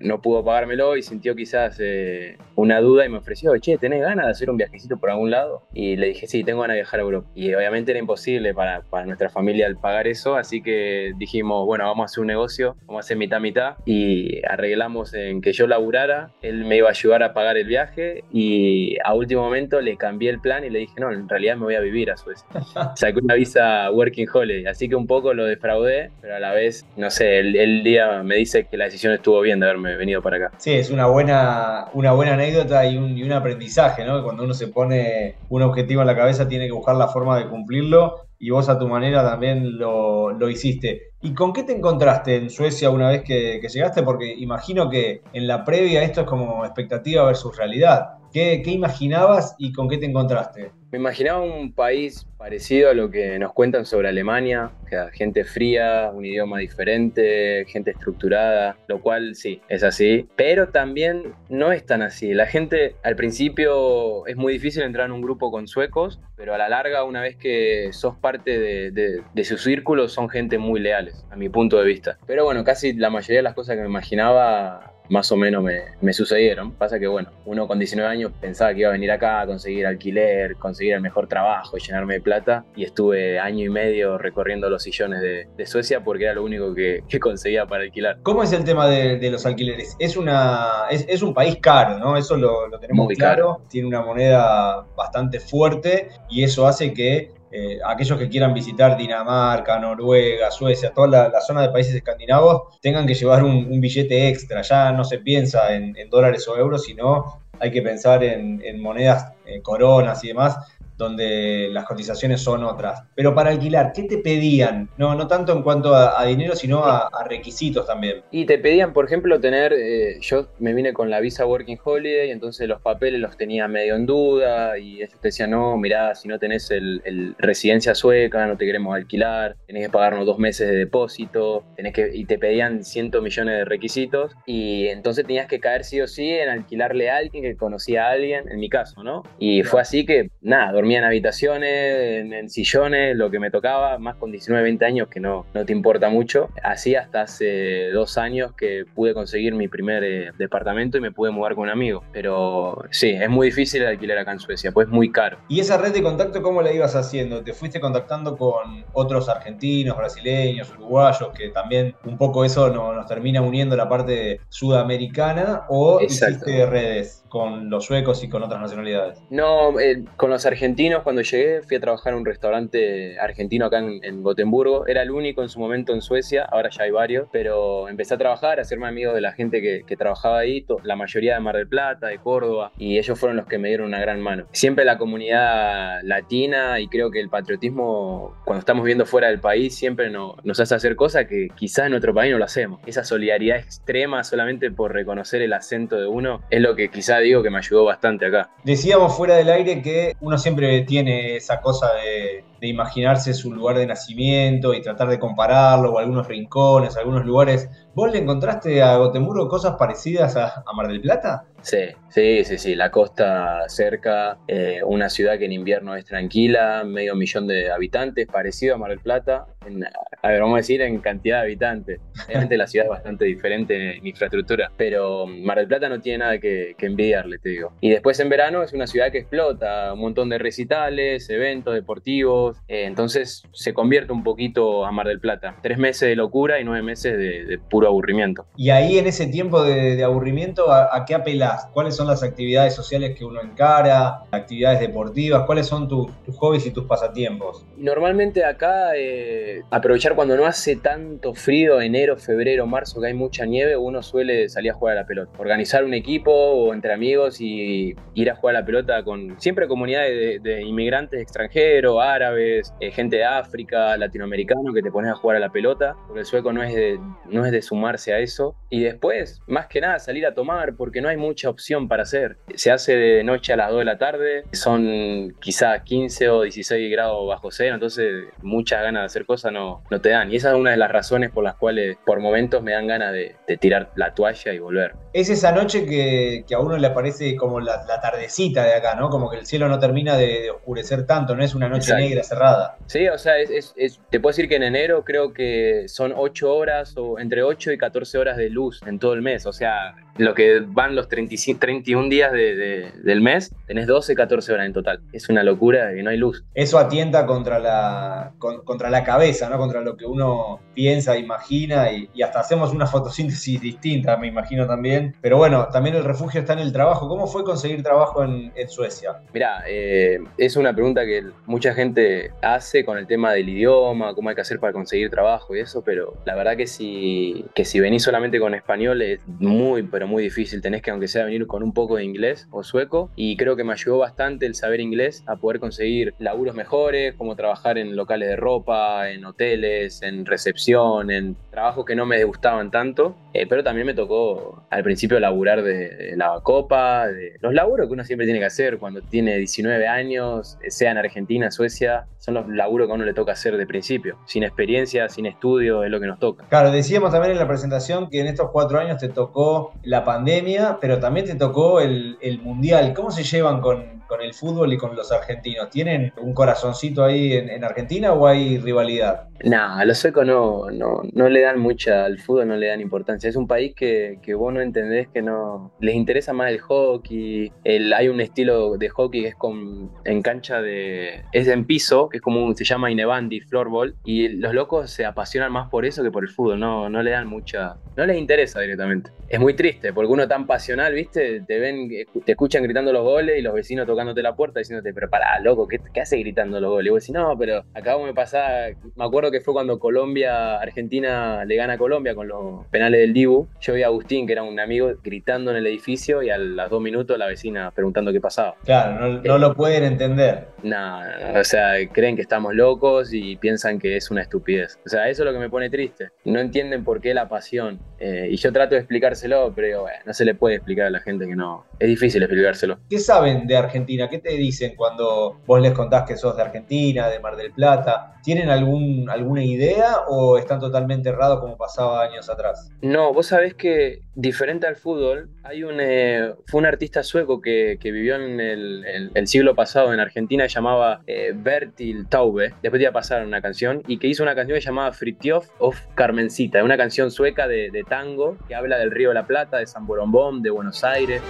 no 0.00 0.20
pudo 0.20 0.44
pagármelo 0.44 0.96
y 0.96 1.02
sintió 1.02 1.34
quizás 1.34 1.78
eh, 1.80 2.36
una 2.54 2.80
duda 2.80 3.06
y 3.06 3.08
me 3.08 3.18
ofreció, 3.18 3.56
che, 3.58 3.78
¿tenés 3.78 4.02
ganas 4.02 4.26
de 4.26 4.32
hacer 4.32 4.50
un 4.50 4.56
viajecito 4.56 4.96
por 4.98 5.10
algún 5.10 5.30
lado? 5.30 5.62
Y 5.72 5.96
le 5.96 6.08
dije, 6.08 6.26
sí, 6.26 6.44
tengo 6.44 6.60
ganas 6.60 6.74
de 6.74 6.80
viajar 6.80 7.00
a 7.00 7.02
Europa. 7.02 7.28
Y 7.34 7.54
obviamente 7.54 7.92
era 7.92 7.98
imposible 7.98 8.54
para, 8.54 8.82
para 8.82 9.06
nuestra 9.06 9.28
familia 9.30 9.66
el 9.66 9.76
pagar 9.76 10.06
eso, 10.06 10.36
así 10.36 10.62
que 10.62 11.12
dijimos, 11.16 11.66
bueno, 11.66 11.84
vamos 11.84 12.04
a 12.04 12.06
hacer 12.06 12.20
un 12.20 12.26
negocio, 12.28 12.76
vamos 12.86 12.96
a 12.96 13.00
hacer 13.00 13.16
mitad 13.16 13.40
mitad 13.40 13.76
y 13.84 14.44
arreglamos 14.46 15.14
en 15.14 15.40
que 15.40 15.52
yo 15.52 15.66
laburara, 15.66 16.30
él 16.42 16.64
me 16.64 16.76
iba 16.76 16.88
a 16.88 16.90
ayudar 16.90 17.22
a 17.22 17.32
pagar 17.32 17.56
el 17.56 17.66
viaje 17.66 18.24
y 18.32 18.96
a 19.04 19.14
último 19.14 19.42
momento 19.42 19.80
le 19.80 19.96
cambié 19.96 20.30
el 20.30 20.40
plan 20.40 20.64
y 20.64 20.70
le 20.70 20.80
dije, 20.80 20.94
no, 20.98 21.12
en 21.12 21.28
realidad 21.28 21.56
me 21.56 21.64
voy 21.64 21.74
a 21.74 21.80
vivir 21.80 22.10
a 22.10 22.16
Suecia. 22.16 22.46
Saqué 22.96 23.20
una 23.20 23.34
visa 23.34 23.90
Working 23.90 24.28
Holiday, 24.32 24.66
así 24.66 24.88
que 24.88 24.96
un 24.96 25.06
poco 25.06 25.34
lo 25.34 25.44
defraudé, 25.44 26.10
pero 26.20 26.36
a 26.36 26.40
la 26.40 26.52
vez, 26.52 26.86
no 26.96 27.10
sé, 27.10 27.38
el, 27.38 27.56
el 27.56 27.82
día 27.82 28.22
me 28.22 28.36
dice 28.36 28.47
que 28.52 28.76
la 28.76 28.86
decisión 28.86 29.12
estuvo 29.12 29.40
bien 29.40 29.60
de 29.60 29.66
haberme 29.66 29.96
venido 29.96 30.22
para 30.22 30.36
acá. 30.36 30.50
Sí, 30.58 30.72
es 30.72 30.90
una 30.90 31.06
buena, 31.06 31.86
una 31.94 32.12
buena 32.12 32.34
anécdota 32.34 32.86
y 32.86 32.96
un, 32.96 33.22
un 33.22 33.32
aprendizaje, 33.32 34.04
¿no? 34.04 34.22
Cuando 34.22 34.44
uno 34.44 34.54
se 34.54 34.68
pone 34.68 35.36
un 35.48 35.62
objetivo 35.62 36.00
en 36.00 36.06
la 36.06 36.16
cabeza 36.16 36.48
tiene 36.48 36.66
que 36.66 36.72
buscar 36.72 36.96
la 36.96 37.08
forma 37.08 37.38
de 37.38 37.48
cumplirlo 37.48 38.28
y 38.38 38.50
vos 38.50 38.68
a 38.68 38.78
tu 38.78 38.86
manera 38.88 39.22
también 39.22 39.78
lo, 39.78 40.30
lo, 40.30 40.48
hiciste. 40.48 41.10
¿Y 41.20 41.34
con 41.34 41.52
qué 41.52 41.64
te 41.64 41.72
encontraste 41.72 42.36
en 42.36 42.50
Suecia 42.50 42.90
una 42.90 43.08
vez 43.10 43.22
que, 43.22 43.58
que, 43.60 43.68
llegaste? 43.68 44.02
Porque 44.02 44.32
imagino 44.32 44.88
que 44.88 45.22
en 45.32 45.48
la 45.48 45.64
previa 45.64 46.02
esto 46.02 46.20
es 46.20 46.26
como 46.26 46.64
expectativa 46.64 47.24
versus 47.24 47.56
realidad. 47.56 48.18
¿Qué, 48.32 48.62
¿Qué, 48.64 48.70
imaginabas 48.70 49.56
y 49.58 49.72
con 49.72 49.88
qué 49.88 49.98
te 49.98 50.06
encontraste? 50.06 50.70
Me 50.90 50.96
imaginaba 50.96 51.42
un 51.42 51.72
país 51.72 52.26
parecido 52.38 52.88
a 52.88 52.94
lo 52.94 53.10
que 53.10 53.38
nos 53.38 53.52
cuentan 53.52 53.84
sobre 53.84 54.08
Alemania, 54.08 54.70
gente 55.12 55.44
fría, 55.44 56.10
un 56.14 56.24
idioma 56.24 56.60
diferente, 56.60 57.66
gente 57.68 57.90
estructurada, 57.90 58.78
lo 58.86 59.02
cual 59.02 59.34
sí, 59.34 59.60
es 59.68 59.82
así, 59.82 60.26
pero 60.34 60.68
también 60.68 61.34
no 61.50 61.72
es 61.72 61.84
tan 61.84 62.00
así. 62.00 62.32
La 62.32 62.46
gente 62.46 62.94
al 63.02 63.16
principio 63.16 64.26
es 64.26 64.36
muy 64.36 64.54
difícil 64.54 64.82
entrar 64.82 65.06
en 65.06 65.12
un 65.12 65.20
grupo 65.20 65.50
con 65.50 65.68
suecos, 65.68 66.20
pero 66.36 66.54
a 66.54 66.58
la 66.58 66.70
larga, 66.70 67.04
una 67.04 67.20
vez 67.20 67.36
que 67.36 67.90
sos 67.92 68.16
parte 68.16 68.58
de, 68.58 68.90
de, 68.90 69.22
de 69.34 69.44
su 69.44 69.58
círculo, 69.58 70.08
son 70.08 70.30
gente 70.30 70.56
muy 70.56 70.80
leales, 70.80 71.26
a 71.30 71.36
mi 71.36 71.50
punto 71.50 71.78
de 71.78 71.84
vista. 71.84 72.16
Pero 72.26 72.46
bueno, 72.46 72.64
casi 72.64 72.94
la 72.94 73.10
mayoría 73.10 73.40
de 73.40 73.42
las 73.42 73.54
cosas 73.54 73.76
que 73.76 73.82
me 73.82 73.88
imaginaba 73.88 74.94
más 75.08 75.30
o 75.32 75.36
menos 75.36 75.62
me, 75.62 75.80
me, 76.00 76.12
sucedieron. 76.12 76.72
Pasa 76.72 76.98
que, 76.98 77.06
bueno, 77.06 77.30
uno 77.44 77.66
con 77.66 77.78
19 77.78 78.08
años 78.08 78.32
pensaba 78.40 78.72
que 78.72 78.80
iba 78.80 78.88
a 78.88 78.92
venir 78.92 79.10
acá 79.10 79.40
a 79.40 79.46
conseguir 79.46 79.86
alquiler, 79.86 80.56
conseguir 80.56 80.94
el 80.94 81.00
mejor 81.00 81.28
trabajo 81.28 81.76
y 81.76 81.80
llenarme 81.80 82.14
de 82.14 82.20
plata. 82.20 82.64
Y 82.76 82.84
estuve 82.84 83.38
año 83.38 83.64
y 83.64 83.68
medio 83.68 84.18
recorriendo 84.18 84.68
los 84.68 84.82
sillones 84.82 85.20
de, 85.20 85.48
de 85.56 85.66
Suecia 85.66 86.02
porque 86.02 86.24
era 86.24 86.34
lo 86.34 86.44
único 86.44 86.74
que, 86.74 87.02
que, 87.08 87.18
conseguía 87.18 87.66
para 87.66 87.84
alquilar. 87.84 88.18
¿Cómo 88.22 88.42
es 88.42 88.52
el 88.52 88.64
tema 88.64 88.86
de, 88.88 89.18
de 89.18 89.30
los 89.30 89.44
alquileres? 89.46 89.96
Es, 89.98 90.16
una, 90.16 90.84
es, 90.90 91.04
es, 91.08 91.22
un 91.22 91.34
país 91.34 91.58
caro, 91.60 91.98
¿no? 91.98 92.16
Eso 92.16 92.36
lo, 92.36 92.68
lo 92.68 92.78
tenemos 92.78 93.06
Muy 93.06 93.16
claro. 93.16 93.28
Caro. 93.28 93.62
Tiene 93.68 93.88
una 93.88 94.02
moneda 94.02 94.86
bastante 94.96 95.40
fuerte 95.40 96.08
y 96.28 96.42
eso 96.42 96.66
hace 96.66 96.92
que 96.92 97.37
eh, 97.50 97.78
aquellos 97.84 98.18
que 98.18 98.28
quieran 98.28 98.52
visitar 98.52 98.96
Dinamarca, 98.96 99.78
Noruega, 99.78 100.50
Suecia, 100.50 100.92
toda 100.92 101.08
la, 101.08 101.28
la 101.28 101.40
zona 101.40 101.62
de 101.62 101.70
países 101.70 101.94
escandinavos, 101.94 102.78
tengan 102.80 103.06
que 103.06 103.14
llevar 103.14 103.42
un, 103.42 103.80
billete 103.80 104.28
extra. 104.28 104.62
Ya 104.62 104.92
no 104.92 105.04
se 105.04 105.18
piensa 105.18 105.74
en, 105.74 105.94
dólares 106.10 106.46
o 106.48 106.56
euros, 106.56 106.84
sino 106.84 107.40
hay 107.60 107.70
que 107.70 107.82
pensar 107.82 108.22
en, 108.22 108.60
en 108.64 108.80
monedas, 108.80 109.32
eh, 109.46 109.60
coronas 109.62 110.22
y 110.24 110.28
demás, 110.28 110.56
donde 110.98 111.68
las 111.72 111.84
cotizaciones 111.84 112.42
son 112.42 112.64
otras. 112.64 113.04
Pero 113.14 113.34
para 113.34 113.50
alquilar, 113.50 113.92
¿qué 113.94 114.02
te 114.02 114.18
pedían? 114.18 114.90
No, 114.98 115.14
no 115.14 115.26
tanto 115.26 115.52
en 115.52 115.62
cuanto 115.62 115.94
a, 115.94 116.24
dinero, 116.26 116.54
sino 116.54 116.84
a, 116.84 117.08
requisitos 117.28 117.86
también. 117.86 118.22
Y 118.30 118.46
te 118.46 118.58
pedían, 118.58 118.92
por 118.92 119.04
ejemplo, 119.04 119.40
tener, 119.40 119.72
eh, 119.72 120.18
yo 120.20 120.48
me 120.58 120.74
vine 120.74 120.92
con 120.92 121.10
la 121.10 121.20
visa 121.20 121.46
Working 121.46 121.78
Holiday, 121.82 122.30
entonces 122.30 122.68
los 122.68 122.80
papeles 122.80 123.20
los 123.20 123.36
tenía 123.36 123.68
medio 123.68 123.96
en 123.96 124.06
duda 124.06 124.78
y 124.78 124.98
ellos 124.98 125.20
te 125.20 125.28
decían, 125.28 125.50
no, 125.50 125.76
mirá, 125.76 126.14
si 126.14 126.28
no 126.28 126.38
tenés 126.38 126.70
el, 126.70 127.34
residencia 127.38 127.94
sueca, 127.94 128.46
no 128.46 128.56
te 128.56 128.66
queremos 128.66 128.94
alquilar, 128.94 129.56
tenés 129.66 129.86
que 129.86 129.92
pagarnos 129.92 130.26
dos 130.26 130.38
meses 130.38 130.68
de 130.68 130.76
depósito, 130.76 131.64
tenés 131.76 131.92
que, 131.92 132.10
y 132.12 132.24
te 132.24 132.38
pedían 132.38 132.82
cientos 132.82 133.22
millones 133.22 133.58
de 133.58 133.64
requisitos 133.64 134.32
y 134.46 134.88
entonces 134.88 135.26
tenías 135.26 135.46
que 135.46 135.60
caer 135.60 135.84
sí 135.84 136.00
o 136.00 136.06
sí 136.06 136.30
en 136.30 136.48
alquilarle 136.48 137.10
a 137.10 137.18
alguien 137.18 137.44
que 137.44 137.56
conocía 137.56 138.06
a 138.06 138.10
alguien, 138.12 138.48
en 138.50 138.58
mi 138.58 138.68
caso, 138.68 139.02
¿no? 139.02 139.22
Y 139.38 139.62
fue 139.62 139.80
así 139.80 140.04
que, 140.04 140.30
nada, 140.40 140.72
dormía 140.88 141.00
en 141.00 141.04
habitaciones, 141.04 142.20
en, 142.20 142.32
en, 142.32 142.48
sillones, 142.48 143.14
lo 143.14 143.30
que 143.30 143.38
me 143.38 143.50
tocaba, 143.50 143.98
más 143.98 144.16
con 144.16 144.32
19, 144.32 144.62
20 144.62 144.84
años 144.86 145.08
que 145.08 145.20
no, 145.20 145.44
no 145.52 145.66
te 145.66 145.72
importa 145.72 146.08
mucho. 146.08 146.48
Así 146.62 146.94
hasta 146.94 147.22
hace 147.22 147.90
dos 147.90 148.16
años 148.16 148.52
que 148.54 148.84
pude 148.94 149.12
conseguir 149.12 149.54
mi 149.54 149.68
primer 149.68 150.02
eh, 150.02 150.30
departamento 150.38 150.96
y 150.96 151.02
me 151.02 151.12
pude 151.12 151.30
mudar 151.30 151.54
con 151.54 151.64
un 151.64 151.70
amigo. 151.70 152.02
Pero 152.10 152.84
sí, 152.90 153.10
es 153.10 153.28
muy 153.28 153.48
difícil 153.48 153.84
alquilar 153.84 154.16
acá 154.16 154.32
en 154.32 154.38
Suecia, 154.38 154.72
pues 154.72 154.86
es 154.86 154.92
muy 154.92 155.12
caro. 155.12 155.36
¿Y 155.48 155.60
esa 155.60 155.76
red 155.76 155.92
de 155.92 156.02
contacto 156.02 156.42
cómo 156.42 156.62
la 156.62 156.72
ibas 156.72 156.96
haciendo? 156.96 157.42
¿Te 157.42 157.52
fuiste 157.52 157.80
contactando 157.80 158.38
con 158.38 158.86
otros 158.94 159.28
argentinos, 159.28 159.94
brasileños, 159.94 160.72
uruguayos, 160.72 161.28
que 161.36 161.50
también 161.50 161.94
un 162.04 162.16
poco 162.16 162.46
eso 162.46 162.70
no, 162.70 162.94
nos 162.94 163.06
termina 163.06 163.42
uniendo 163.42 163.76
la 163.76 163.90
parte 163.90 164.40
sudamericana? 164.48 165.64
¿O 165.68 166.00
Exacto. 166.00 166.48
hiciste 166.48 166.64
redes? 166.64 167.24
Con 167.28 167.70
los 167.70 167.84
suecos 167.84 168.22
y 168.24 168.28
con 168.28 168.42
otras 168.42 168.60
nacionalidades? 168.60 169.20
No, 169.30 169.78
eh, 169.78 170.04
con 170.16 170.30
los 170.30 170.46
argentinos 170.46 171.02
cuando 171.02 171.22
llegué 171.22 171.62
fui 171.62 171.76
a 171.76 171.80
trabajar 171.80 172.12
en 172.12 172.20
un 172.20 172.24
restaurante 172.26 173.18
argentino 173.18 173.66
acá 173.66 173.78
en, 173.78 174.00
en, 174.02 174.22
Gotemburgo. 174.22 174.86
Era 174.86 175.02
el 175.02 175.10
único 175.10 175.42
en 175.42 175.48
su 175.48 175.60
momento 175.60 175.92
en 175.92 176.02
Suecia, 176.02 176.44
ahora 176.44 176.70
ya 176.70 176.84
hay 176.84 176.90
varios, 176.90 177.28
pero 177.32 177.88
empecé 177.88 178.14
a 178.14 178.18
trabajar, 178.18 178.58
a 178.58 178.62
hacerme 178.62 178.88
amigo 178.88 179.12
de 179.12 179.20
la 179.20 179.32
gente 179.32 179.60
que, 179.60 179.82
que 179.86 179.96
trabajaba 179.96 180.38
ahí, 180.38 180.66
la 180.82 180.96
mayoría 180.96 181.34
de 181.34 181.40
Mar 181.40 181.56
del 181.56 181.68
Plata, 181.68 182.08
de 182.08 182.18
Córdoba, 182.18 182.72
y 182.78 182.98
ellos 182.98 183.18
fueron 183.18 183.36
los 183.36 183.46
que 183.46 183.58
me 183.58 183.68
dieron 183.68 183.86
una 183.86 184.00
gran 184.00 184.20
mano. 184.20 184.46
Siempre 184.52 184.84
la 184.84 184.98
comunidad 184.98 186.00
latina 186.02 186.80
y 186.80 186.88
creo 186.88 187.10
que 187.10 187.20
el 187.20 187.28
patriotismo, 187.28 188.36
cuando 188.44 188.60
estamos 188.60 188.84
viendo 188.84 189.06
fuera 189.06 189.28
del 189.28 189.40
país, 189.40 189.74
siempre 189.74 190.10
no, 190.10 190.36
nos 190.44 190.60
hace 190.60 190.74
hacer 190.74 190.96
cosas 190.96 191.26
que 191.26 191.48
quizás 191.56 191.86
en 191.86 191.94
otro 191.94 192.14
país 192.14 192.32
no 192.32 192.38
lo 192.38 192.44
hacemos. 192.44 192.80
Esa 192.86 193.04
solidaridad 193.04 193.58
extrema 193.58 194.24
solamente 194.24 194.70
por 194.70 194.92
reconocer 194.92 195.42
el 195.42 195.52
acento 195.52 195.96
de 195.96 196.06
uno 196.06 196.42
es 196.50 196.60
lo 196.60 196.74
que 196.74 196.88
quizás 196.88 197.17
digo 197.20 197.42
que 197.42 197.50
me 197.50 197.58
ayudó 197.58 197.84
bastante 197.84 198.26
acá. 198.26 198.50
Decíamos 198.64 199.16
fuera 199.16 199.36
del 199.36 199.50
aire 199.50 199.82
que 199.82 200.16
uno 200.20 200.38
siempre 200.38 200.82
tiene 200.82 201.36
esa 201.36 201.60
cosa 201.60 201.92
de, 201.94 202.44
de, 202.60 202.68
imaginarse 202.68 203.34
su 203.34 203.52
lugar 203.52 203.78
de 203.78 203.86
nacimiento 203.86 204.74
y 204.74 204.80
tratar 204.80 205.08
de 205.08 205.18
compararlo, 205.18 205.92
o 205.92 205.98
algunos 205.98 206.26
rincones, 206.26 206.96
algunos 206.96 207.24
lugares. 207.24 207.68
¿Vos 207.94 208.10
le 208.12 208.18
encontraste 208.18 208.82
a 208.82 208.96
Gotemburgo 208.96 209.48
cosas 209.48 209.76
parecidas 209.76 210.36
a, 210.36 210.62
a 210.66 210.72
Mar 210.74 210.88
del 210.88 211.00
Plata? 211.00 211.44
Sí, 211.62 211.88
sí, 212.08 212.44
sí, 212.44 212.58
sí. 212.58 212.74
La 212.74 212.90
costa 212.90 213.68
cerca, 213.68 214.38
eh, 214.46 214.80
una 214.84 215.08
ciudad 215.08 215.38
que 215.38 215.46
en 215.46 215.52
invierno 215.52 215.96
es 215.96 216.04
tranquila, 216.04 216.84
medio 216.84 217.14
millón 217.16 217.46
de 217.46 217.70
habitantes, 217.70 218.26
parecido 218.26 218.76
a 218.76 218.78
Mar 218.78 218.90
del 218.90 219.00
Plata. 219.00 219.46
En, 219.66 219.84
a 219.84 220.28
ver, 220.28 220.40
vamos 220.40 220.54
a 220.54 220.58
decir 220.58 220.80
en 220.82 220.98
cantidad 221.00 221.38
de 221.38 221.42
habitantes. 221.42 222.00
Obviamente 222.26 222.56
la 222.56 222.66
ciudad 222.66 222.86
es 222.86 222.90
bastante 222.90 223.24
diferente 223.24 223.96
en 223.96 224.06
infraestructura, 224.06 224.70
pero 224.76 225.26
Mar 225.26 225.58
del 225.58 225.66
Plata 225.66 225.88
no 225.88 226.00
tiene 226.00 226.18
nada 226.18 226.38
que, 226.38 226.76
envidiarle, 226.78 227.38
te 227.38 227.50
digo. 227.50 227.72
Y 227.80 227.90
después 227.90 228.18
en 228.20 228.28
verano 228.28 228.62
es 228.62 228.72
una 228.72 228.86
ciudad 228.86 229.10
que 229.10 229.18
explota, 229.18 229.92
un 229.92 230.00
montón 230.00 230.28
de 230.28 230.38
recitales, 230.38 231.28
eventos 231.28 231.74
deportivos, 231.74 232.47
eh, 232.68 232.84
entonces 232.84 233.42
se 233.52 233.74
convierte 233.74 234.12
un 234.12 234.22
poquito 234.22 234.84
a 234.84 234.92
Mar 234.92 235.06
del 235.06 235.20
Plata. 235.20 235.56
Tres 235.62 235.78
meses 235.78 236.08
de 236.08 236.16
locura 236.16 236.60
y 236.60 236.64
nueve 236.64 236.82
meses 236.82 237.16
de, 237.16 237.58
puro 237.70 237.88
aburrimiento. 237.88 238.46
Y 238.56 238.70
ahí 238.70 238.98
en 238.98 239.06
ese 239.06 239.26
tiempo 239.26 239.62
de, 239.62 240.02
aburrimiento, 240.02 240.70
¿a, 240.72 241.04
qué 241.06 241.14
apelás? 241.14 241.68
¿Cuáles 241.72 241.96
son 241.96 242.06
las 242.06 242.22
actividades 242.22 242.74
sociales 242.74 243.16
que 243.16 243.24
uno 243.24 243.40
encara? 243.42 244.22
¿Actividades 244.30 244.80
deportivas? 244.80 245.44
¿Cuáles 245.44 245.66
son 245.66 245.88
tus 245.88 246.08
hobbies 246.36 246.66
y 246.66 246.70
tus 246.70 246.84
pasatiempos? 246.84 247.66
Normalmente 247.76 248.44
acá 248.44 248.92
eh, 248.96 249.62
aprovechar 249.70 250.14
cuando 250.14 250.36
no 250.36 250.46
hace 250.46 250.76
tanto 250.76 251.34
frío, 251.34 251.80
enero, 251.80 252.16
febrero, 252.16 252.66
marzo, 252.66 253.00
que 253.00 253.08
hay 253.08 253.14
mucha 253.14 253.44
nieve, 253.44 253.76
uno 253.76 254.02
suele 254.02 254.48
salir 254.48 254.70
a 254.70 254.74
jugar 254.74 254.96
a 254.96 255.00
la 255.02 255.06
pelota. 255.06 255.32
Organizar 255.38 255.84
un 255.84 255.94
equipo 255.94 256.32
o 256.32 256.74
entre 256.74 256.92
amigos 256.92 257.40
y 257.40 257.94
ir 258.14 258.30
a 258.30 258.36
jugar 258.36 258.56
a 258.56 258.60
la 258.60 258.66
pelota 258.66 259.02
con 259.02 259.40
siempre 259.40 259.68
comunidades 259.68 260.42
de, 260.42 260.62
inmigrantes 260.62 261.20
extranjeros, 261.20 261.98
árabes, 262.02 262.37
eh, 262.38 262.90
gente 262.92 263.16
de 263.16 263.24
África, 263.24 263.96
latinoamericano, 263.96 264.72
que 264.72 264.82
te 264.82 264.90
pones 264.90 265.10
a 265.10 265.14
jugar 265.14 265.36
a 265.36 265.40
la 265.40 265.50
pelota, 265.50 265.96
porque 266.06 266.20
el 266.20 266.26
sueco 266.26 266.52
no 266.52 266.62
es, 266.62 266.74
de, 266.74 267.00
no 267.26 267.44
es 267.44 267.52
de 267.52 267.62
sumarse 267.62 268.12
a 268.12 268.18
eso. 268.18 268.56
Y 268.70 268.82
después, 268.82 269.40
más 269.46 269.66
que 269.66 269.80
nada, 269.80 269.98
salir 269.98 270.26
a 270.26 270.34
tomar, 270.34 270.74
porque 270.76 271.00
no 271.00 271.08
hay 271.08 271.16
mucha 271.16 271.48
opción 271.48 271.88
para 271.88 272.02
hacer. 272.02 272.38
Se 272.54 272.70
hace 272.70 272.96
de 272.96 273.24
noche 273.24 273.52
a 273.52 273.56
las 273.56 273.70
2 273.70 273.78
de 273.80 273.84
la 273.84 273.98
tarde, 273.98 274.44
son 274.52 275.34
quizás 275.40 275.82
15 275.82 276.28
o 276.30 276.42
16 276.42 276.90
grados 276.90 277.26
bajo 277.26 277.50
cero, 277.50 277.74
entonces 277.74 278.26
muchas 278.42 278.82
ganas 278.82 279.02
de 279.02 279.06
hacer 279.06 279.26
cosas 279.26 279.52
no, 279.52 279.82
no 279.90 280.00
te 280.00 280.10
dan. 280.10 280.30
Y 280.30 280.36
esa 280.36 280.50
es 280.50 280.56
una 280.56 280.70
de 280.70 280.76
las 280.76 280.90
razones 280.90 281.30
por 281.30 281.44
las 281.44 281.54
cuales 281.54 281.96
por 282.04 282.20
momentos 282.20 282.62
me 282.62 282.72
dan 282.72 282.86
ganas 282.86 283.12
de, 283.12 283.36
tirar 283.58 283.90
la 283.96 284.14
toalla 284.14 284.52
y 284.52 284.58
volver. 284.58 284.94
Es 285.12 285.30
esa 285.30 285.52
noche 285.52 285.84
que, 285.86 286.44
a 286.54 286.60
uno 286.60 286.76
le 286.76 286.90
parece 286.90 287.36
como 287.36 287.60
la, 287.60 287.84
tardecita 288.00 288.64
de 288.64 288.74
acá, 288.74 288.94
¿no? 288.94 289.08
Como 289.08 289.30
que 289.30 289.38
el 289.38 289.46
cielo 289.46 289.68
no 289.68 289.78
termina 289.78 290.16
de, 290.16 290.50
oscurecer 290.50 291.06
tanto, 291.06 291.34
no 291.34 291.42
es 291.42 291.54
una 291.54 291.68
noche 291.68 291.94
negra 291.94 292.22
cerrada. 292.28 292.76
Sí, 292.86 293.08
o 293.08 293.18
sea, 293.18 293.38
es, 293.38 293.74
te 294.10 294.20
puedo 294.20 294.30
decir 294.30 294.48
que 294.48 294.56
en 294.56 294.62
enero 294.62 295.04
creo 295.04 295.32
que 295.32 295.86
son 295.88 296.12
8 296.14 296.54
horas 296.54 296.96
o 296.96 297.18
entre 297.18 297.42
8 297.42 297.72
y 297.72 297.78
14 297.78 298.18
horas 298.18 298.36
de 298.36 298.50
luz 298.50 298.80
en 298.86 298.98
todo 298.98 299.14
el 299.14 299.22
mes. 299.22 299.46
O 299.46 299.52
sea, 299.52 299.94
lo 300.18 300.34
que 300.34 300.60
van 300.66 300.94
los 300.94 301.08
35, 301.08 301.58
31 301.60 302.08
días 302.08 302.32
del 302.32 303.20
mes, 303.20 303.54
tenés 303.66 303.86
12, 303.86 304.14
14 304.14 304.52
horas 304.52 304.66
en 304.66 304.72
total. 304.72 305.00
Es 305.12 305.28
una 305.28 305.42
locura 305.42 305.96
y 305.96 306.02
no 306.02 306.10
hay 306.10 306.16
luz. 306.16 306.44
Eso 306.54 306.78
atienta 306.78 307.24
contra 307.26 307.58
la, 307.58 308.32
contra 308.38 308.90
la 308.90 309.04
cabeza, 309.04 309.48
¿no? 309.48 309.58
Contra 309.58 309.80
lo 309.80 309.96
que 309.96 310.04
uno 310.04 310.60
piensa, 310.74 311.16
imagina 311.16 311.90
y, 311.92 312.08
hasta 312.22 312.40
hacemos 312.40 312.72
una 312.72 312.86
fotosíntesis 312.86 313.60
distinta, 313.60 314.16
me 314.16 314.26
imagino 314.26 314.66
también. 314.66 315.14
Pero 315.20 315.38
bueno, 315.38 315.68
también 315.72 315.94
el 315.94 316.04
refugio 316.04 316.40
está 316.40 316.52
en 316.54 316.58
el 316.60 316.72
trabajo. 316.72 317.08
¿Cómo 317.08 317.26
fue 317.26 317.44
conseguir 317.44 317.82
trabajo 317.82 318.24
en, 318.24 318.52
Suecia? 318.68 319.22
Mira, 319.32 319.62
eh, 319.66 320.18
es 320.36 320.56
una 320.56 320.74
pregunta 320.74 321.06
que 321.06 321.24
mucha 321.46 321.72
gente 321.72 322.32
hace 322.42 322.84
con 322.84 322.98
el 322.98 323.06
tema 323.06 323.32
del 323.32 323.48
idioma, 323.48 324.14
cómo 324.14 324.28
hay 324.28 324.34
que 324.34 324.40
hacer 324.40 324.58
para 324.58 324.72
conseguir 324.72 325.10
trabajo 325.10 325.54
y 325.54 325.60
eso, 325.60 325.82
pero 325.82 326.14
la 326.26 326.34
verdad 326.34 326.56
que 326.56 326.66
si, 326.66 327.46
que 327.54 327.64
si 327.64 327.80
venís 327.80 328.02
solamente 328.02 328.40
con 328.40 328.54
español 328.54 329.00
es 329.00 329.20
muy, 329.26 329.84
pero 329.84 330.07
muy 330.08 330.24
difícil. 330.24 330.60
Tenés 330.60 330.82
que, 330.82 330.90
aunque 330.90 331.06
sea, 331.06 331.24
venir 331.24 331.46
con 331.46 331.62
un 331.62 331.72
poco 331.72 331.96
de 331.96 332.04
inglés 332.04 332.48
o 332.50 332.64
sueco. 332.64 333.10
Y 333.14 333.36
creo 333.36 333.54
que 333.54 333.64
me 333.64 333.72
ayudó 333.72 333.98
bastante 333.98 334.46
el 334.46 334.54
saber 334.54 334.80
inglés 334.80 335.22
a 335.26 335.36
poder 335.36 335.60
conseguir 335.60 336.14
laburos 336.18 336.54
mejores, 336.54 337.14
como 337.14 337.36
trabajar 337.36 337.78
en 337.78 337.94
locales 337.94 338.28
de 338.28 338.36
ropa, 338.36 339.10
en 339.10 339.24
hoteles, 339.24 340.02
en 340.02 340.26
recepción, 340.26 341.10
en 341.10 341.36
trabajos 341.50 341.84
que 341.84 341.94
no 341.94 342.06
me 342.06 342.22
gustaban 342.24 342.70
tanto. 342.70 343.16
Eh, 343.34 343.46
pero 343.46 343.62
también 343.62 343.86
me 343.86 343.94
tocó 343.94 344.64
al 344.70 344.82
principio 344.82 345.20
laburar 345.20 345.62
de, 345.62 346.14
la 346.16 346.40
copa, 346.42 347.06
de 347.06 347.36
los 347.40 347.52
laburos 347.52 347.86
que 347.86 347.92
uno 347.92 348.04
siempre 348.04 348.26
tiene 348.26 348.40
que 348.40 348.46
hacer 348.46 348.78
cuando 348.78 349.02
tiene 349.02 349.36
19 349.36 349.86
años, 349.86 350.58
eh, 350.62 350.70
sea 350.70 350.90
en 350.90 350.98
Argentina, 350.98 351.50
Suecia, 351.50 352.06
son 352.18 352.34
los 352.34 352.48
laburos 352.48 352.86
que 352.86 352.92
a 352.92 352.94
uno 352.94 353.04
le 353.04 353.14
toca 353.14 353.32
hacer 353.32 353.56
de 353.56 353.66
principio. 353.66 354.18
Sin 354.26 354.42
experiencia, 354.42 355.08
sin 355.08 355.26
estudio, 355.26 355.84
es 355.84 355.90
lo 355.90 356.00
que 356.00 356.06
nos 356.06 356.18
toca. 356.18 356.44
Claro, 356.48 356.70
decíamos 356.70 357.12
también 357.12 357.32
en 357.32 357.38
la 357.38 357.46
presentación 357.46 358.08
que 358.08 358.20
en 358.20 358.26
estos 358.26 358.50
cuatro 358.50 358.78
años 358.78 358.98
te 358.98 359.08
tocó 359.08 359.72
la 359.82 359.97
pandemia, 360.04 360.78
pero 360.80 360.98
también 360.98 361.26
te 361.26 361.34
tocó 361.34 361.80
el, 361.80 362.40
Mundial. 362.42 362.92
¿Cómo 362.94 363.10
se 363.10 363.24
llevan 363.24 363.60
con, 363.60 363.98
el 364.22 364.34
fútbol 364.34 364.72
y 364.72 364.78
con 364.78 364.96
los 364.96 365.12
argentinos? 365.12 365.70
¿Tienen 365.70 366.12
un 366.20 366.34
corazoncito 366.34 367.04
ahí 367.04 367.34
en, 367.34 367.64
Argentina 367.64 368.12
o 368.12 368.26
hay 368.26 368.58
rivalidad? 368.58 369.28
No, 369.44 369.84
los 369.84 369.98
suecos 369.98 370.26
no, 370.26 370.70
no, 370.70 371.02
no, 371.12 371.28
le 371.28 371.42
dan 371.42 371.58
mucha, 371.58 372.04
al 372.04 372.18
fútbol 372.18 372.48
no 372.48 372.56
le 372.56 372.68
dan 372.68 372.80
importancia. 372.80 373.28
Es 373.28 373.36
un 373.36 373.46
país 373.46 373.74
que, 373.74 374.18
que 374.22 374.34
vos 374.34 374.52
no 374.52 374.60
entendés 374.60 375.08
que 375.08 375.22
no, 375.22 375.72
les 375.80 375.94
interesa 375.94 376.32
más 376.32 376.50
el 376.50 376.60
hockey. 376.60 377.52
Hay 377.64 378.08
un 378.08 378.20
estilo 378.20 378.76
de 378.76 378.88
hockey 378.88 379.22
que 379.22 379.28
es 379.28 379.34
con, 379.34 379.90
en 380.04 380.22
cancha 380.22 380.60
de, 380.62 381.22
es 381.32 381.48
en 381.48 381.66
piso, 381.66 382.08
que 382.08 382.18
es 382.18 382.22
como 382.22 382.54
se 382.54 382.64
llama 382.64 382.90
Inebandi, 382.90 383.40
floorball, 383.40 383.96
y 384.04 384.28
los 384.28 384.54
locos 384.54 384.90
se 384.90 385.04
apasionan 385.04 385.52
más 385.52 385.68
por 385.68 385.84
eso 385.84 386.02
que 386.02 386.10
por 386.10 386.24
el 386.24 386.30
fútbol, 386.30 386.58
no, 386.58 386.88
no 386.88 387.02
le 387.02 387.10
dan 387.10 387.28
mucha, 387.28 387.76
no 387.96 388.06
les 388.06 388.18
interesa 388.18 388.60
directamente. 388.60 389.10
Es 389.28 389.38
muy 389.38 389.54
triste, 389.54 389.92
porque 389.92 390.12
uno 390.12 390.26
tan 390.26 390.46
pasional, 390.46 390.94
¿viste? 390.94 391.42
Te 391.42 391.58
ven, 391.58 391.88
te 392.24 392.32
escuchan 392.32 392.62
gritando 392.62 392.92
los 392.92 393.02
goles 393.02 393.38
y 393.38 393.42
los 393.42 393.54
vecinos 393.54 393.86
tocándote 393.98 394.22
la 394.22 394.36
puerta 394.36 394.60
diciéndote, 394.60 394.94
pero 394.94 395.10
pará, 395.10 395.40
loco, 395.40 395.66
¿qué, 395.66 395.80
qué 395.92 396.00
hace 396.00 396.18
gritando 396.18 396.60
los 396.60 396.70
goles? 396.70 396.86
Y 396.86 396.90
vos 396.90 397.02
decís, 397.02 397.14
no, 397.14 397.36
pero 397.36 397.64
acabo 397.74 398.06
de 398.06 398.14
pasar, 398.14 398.76
me 398.94 399.04
acuerdo 399.04 399.32
que 399.32 399.40
fue 399.40 399.52
cuando 399.52 399.80
Colombia, 399.80 400.60
Argentina 400.60 401.44
le 401.44 401.56
gana 401.56 401.72
a 401.72 401.78
Colombia 401.78 402.14
con 402.14 402.28
los 402.28 402.64
penales 402.68 403.00
del 403.00 403.12
Dibu. 403.12 403.48
Yo 403.60 403.74
vi 403.74 403.82
a 403.82 403.86
Agustín, 403.86 404.24
que 404.24 404.34
era 404.34 404.44
un 404.44 404.60
amigo, 404.60 404.92
gritando 405.02 405.50
en 405.50 405.56
el 405.56 405.66
edificio 405.66 406.22
y 406.22 406.30
a 406.30 406.38
las 406.38 406.70
dos 406.70 406.80
minutos 406.80 407.18
la 407.18 407.26
vecina 407.26 407.72
preguntando 407.72 408.12
qué 408.12 408.20
pasaba. 408.20 408.54
Claro, 408.64 409.20
no, 409.24 409.36
lo 409.38 409.54
pueden 409.56 409.82
entender. 409.82 410.46
No, 410.62 411.00
o 411.34 411.42
sea, 411.42 411.72
creen 411.90 412.14
que 412.14 412.22
estamos 412.22 412.54
locos 412.54 413.12
y 413.12 413.34
piensan 413.36 413.80
que 413.80 413.96
es 413.96 414.12
una 414.12 414.22
estupidez. 414.22 414.78
O 414.86 414.88
sea, 414.88 415.08
eso 415.08 415.22
es 415.22 415.26
lo 415.26 415.32
que 415.32 415.40
me 415.40 415.50
pone 415.50 415.70
triste. 415.70 416.10
No 416.24 416.38
entienden 416.38 416.84
por 416.84 417.00
qué 417.00 417.14
la 417.14 417.28
pasión. 417.28 417.80
Eh, 417.98 418.28
y 418.30 418.36
yo 418.36 418.52
trato 418.52 418.76
de 418.76 418.80
explicárselo, 418.80 419.52
pero 419.56 419.82
bueno, 419.82 419.98
no 420.06 420.14
se 420.14 420.24
le 420.24 420.36
puede 420.36 420.54
explicar 420.54 420.86
a 420.86 420.90
la 420.90 421.00
gente 421.00 421.26
que 421.26 421.34
no. 421.34 421.64
Es 421.80 421.88
difícil 421.88 422.22
explicárselo. 422.22 422.78
¿Qué 422.88 423.00
saben 423.00 423.48
de 423.48 423.56
Argentina? 423.56 423.87
¿Qué 423.88 424.18
te 424.18 424.30
dicen 424.36 424.74
cuando 424.76 425.40
vos 425.46 425.60
les 425.62 425.72
contás 425.72 426.06
que 426.06 426.16
sos 426.16 426.36
de 426.36 426.42
Argentina, 426.42 427.08
de 427.08 427.20
Mar 427.20 427.36
del 427.36 427.52
Plata? 427.52 428.20
¿Tienen 428.22 428.50
algún, 428.50 429.08
alguna 429.08 429.42
idea 429.42 430.00
o 430.08 430.36
están 430.36 430.60
totalmente 430.60 431.08
errados 431.08 431.40
como 431.40 431.56
pasaba 431.56 432.02
años 432.02 432.28
atrás? 432.28 432.70
No, 432.82 433.14
vos 433.14 433.28
sabés 433.28 433.54
que 433.54 434.02
diferente 434.14 434.66
al 434.66 434.76
fútbol, 434.76 435.30
hay 435.42 435.64
un, 435.64 435.76
eh, 435.80 436.34
fue 436.46 436.60
un 436.60 436.66
artista 436.66 437.02
sueco 437.02 437.40
que, 437.40 437.78
vivió 437.82 438.16
en 438.16 438.40
el, 438.40 439.26
siglo 439.26 439.54
pasado 439.54 439.94
en 439.94 440.00
Argentina, 440.00 440.46
llamaba 440.46 441.00
eh, 441.06 441.32
Bertil 441.34 442.06
Taube, 442.08 442.54
después 442.60 442.82
iba 442.82 442.90
a 442.90 442.92
pasar 442.92 443.24
una 443.24 443.40
canción, 443.40 443.82
y 443.86 443.98
que 443.98 444.08
hizo 444.08 444.22
una 444.22 444.34
canción 444.34 444.58
llamada 444.58 444.92
Fritjof 444.92 445.48
of 445.60 445.80
Carmencita, 445.94 446.62
una 446.62 446.76
canción 446.76 447.10
sueca 447.10 447.48
de, 447.48 447.70
de 447.70 447.84
tango 447.84 448.36
que 448.48 448.54
habla 448.54 448.76
del 448.78 448.90
río 448.90 449.08
de 449.08 449.14
la 449.14 449.26
Plata, 449.26 449.58
de 449.58 449.66
San 449.66 449.86
Borombón, 449.86 450.42
de 450.42 450.50
Buenos 450.50 450.84
Aires. 450.84 451.22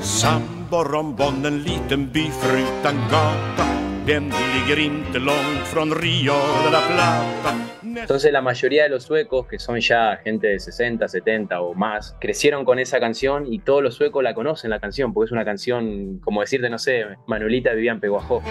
San 0.00 0.55
Borombón, 0.76 1.46
en 1.46 1.64
liten 1.64 2.12
by 2.12 2.30
förutan 2.30 2.96
gata 3.10 3.66
Den 4.06 4.32
ligger 4.54 4.78
inte 4.78 5.18
långt 5.18 5.66
från 5.72 5.94
Rio 5.94 6.34
de 6.64 6.70
la 6.70 6.80
Plata 6.80 7.54
entonces 7.82 8.30
la 8.30 8.42
mayoría 8.42 8.82
de 8.82 8.90
los 8.90 9.04
suecos, 9.04 9.46
que 9.46 9.58
son 9.58 9.80
ya 9.80 10.18
gente 10.22 10.48
de 10.48 10.60
60, 10.60 11.08
70 11.08 11.62
o 11.62 11.72
más, 11.72 12.14
crecieron 12.20 12.66
con 12.66 12.78
esa 12.78 13.00
canción 13.00 13.50
y 13.50 13.60
todos 13.60 13.82
los 13.82 13.94
suecos 13.94 14.22
la 14.22 14.34
conocen 14.34 14.68
la 14.68 14.78
canción, 14.78 15.14
porque 15.14 15.28
es 15.28 15.32
una 15.32 15.46
canción, 15.46 16.20
como 16.22 16.42
decirte, 16.42 16.68
no 16.68 16.78
sé, 16.78 17.06
Manuelita 17.26 17.72
vivía 17.72 17.92
en 17.92 18.00
Peguajó. 18.00 18.42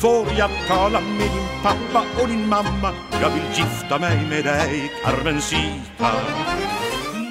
Får 0.00 0.26
jag 0.36 0.50
tala 0.66 1.00
med 1.00 1.30
din 1.30 1.48
pappa 1.62 2.04
och 2.20 2.28
din 2.28 2.48
mamma? 2.48 2.92
Jag 3.22 3.30
vill 3.30 3.44
gifta 3.54 3.98
mig 3.98 4.18
med 4.28 4.44
dig, 4.44 4.90
Carmencita. 5.04 6.79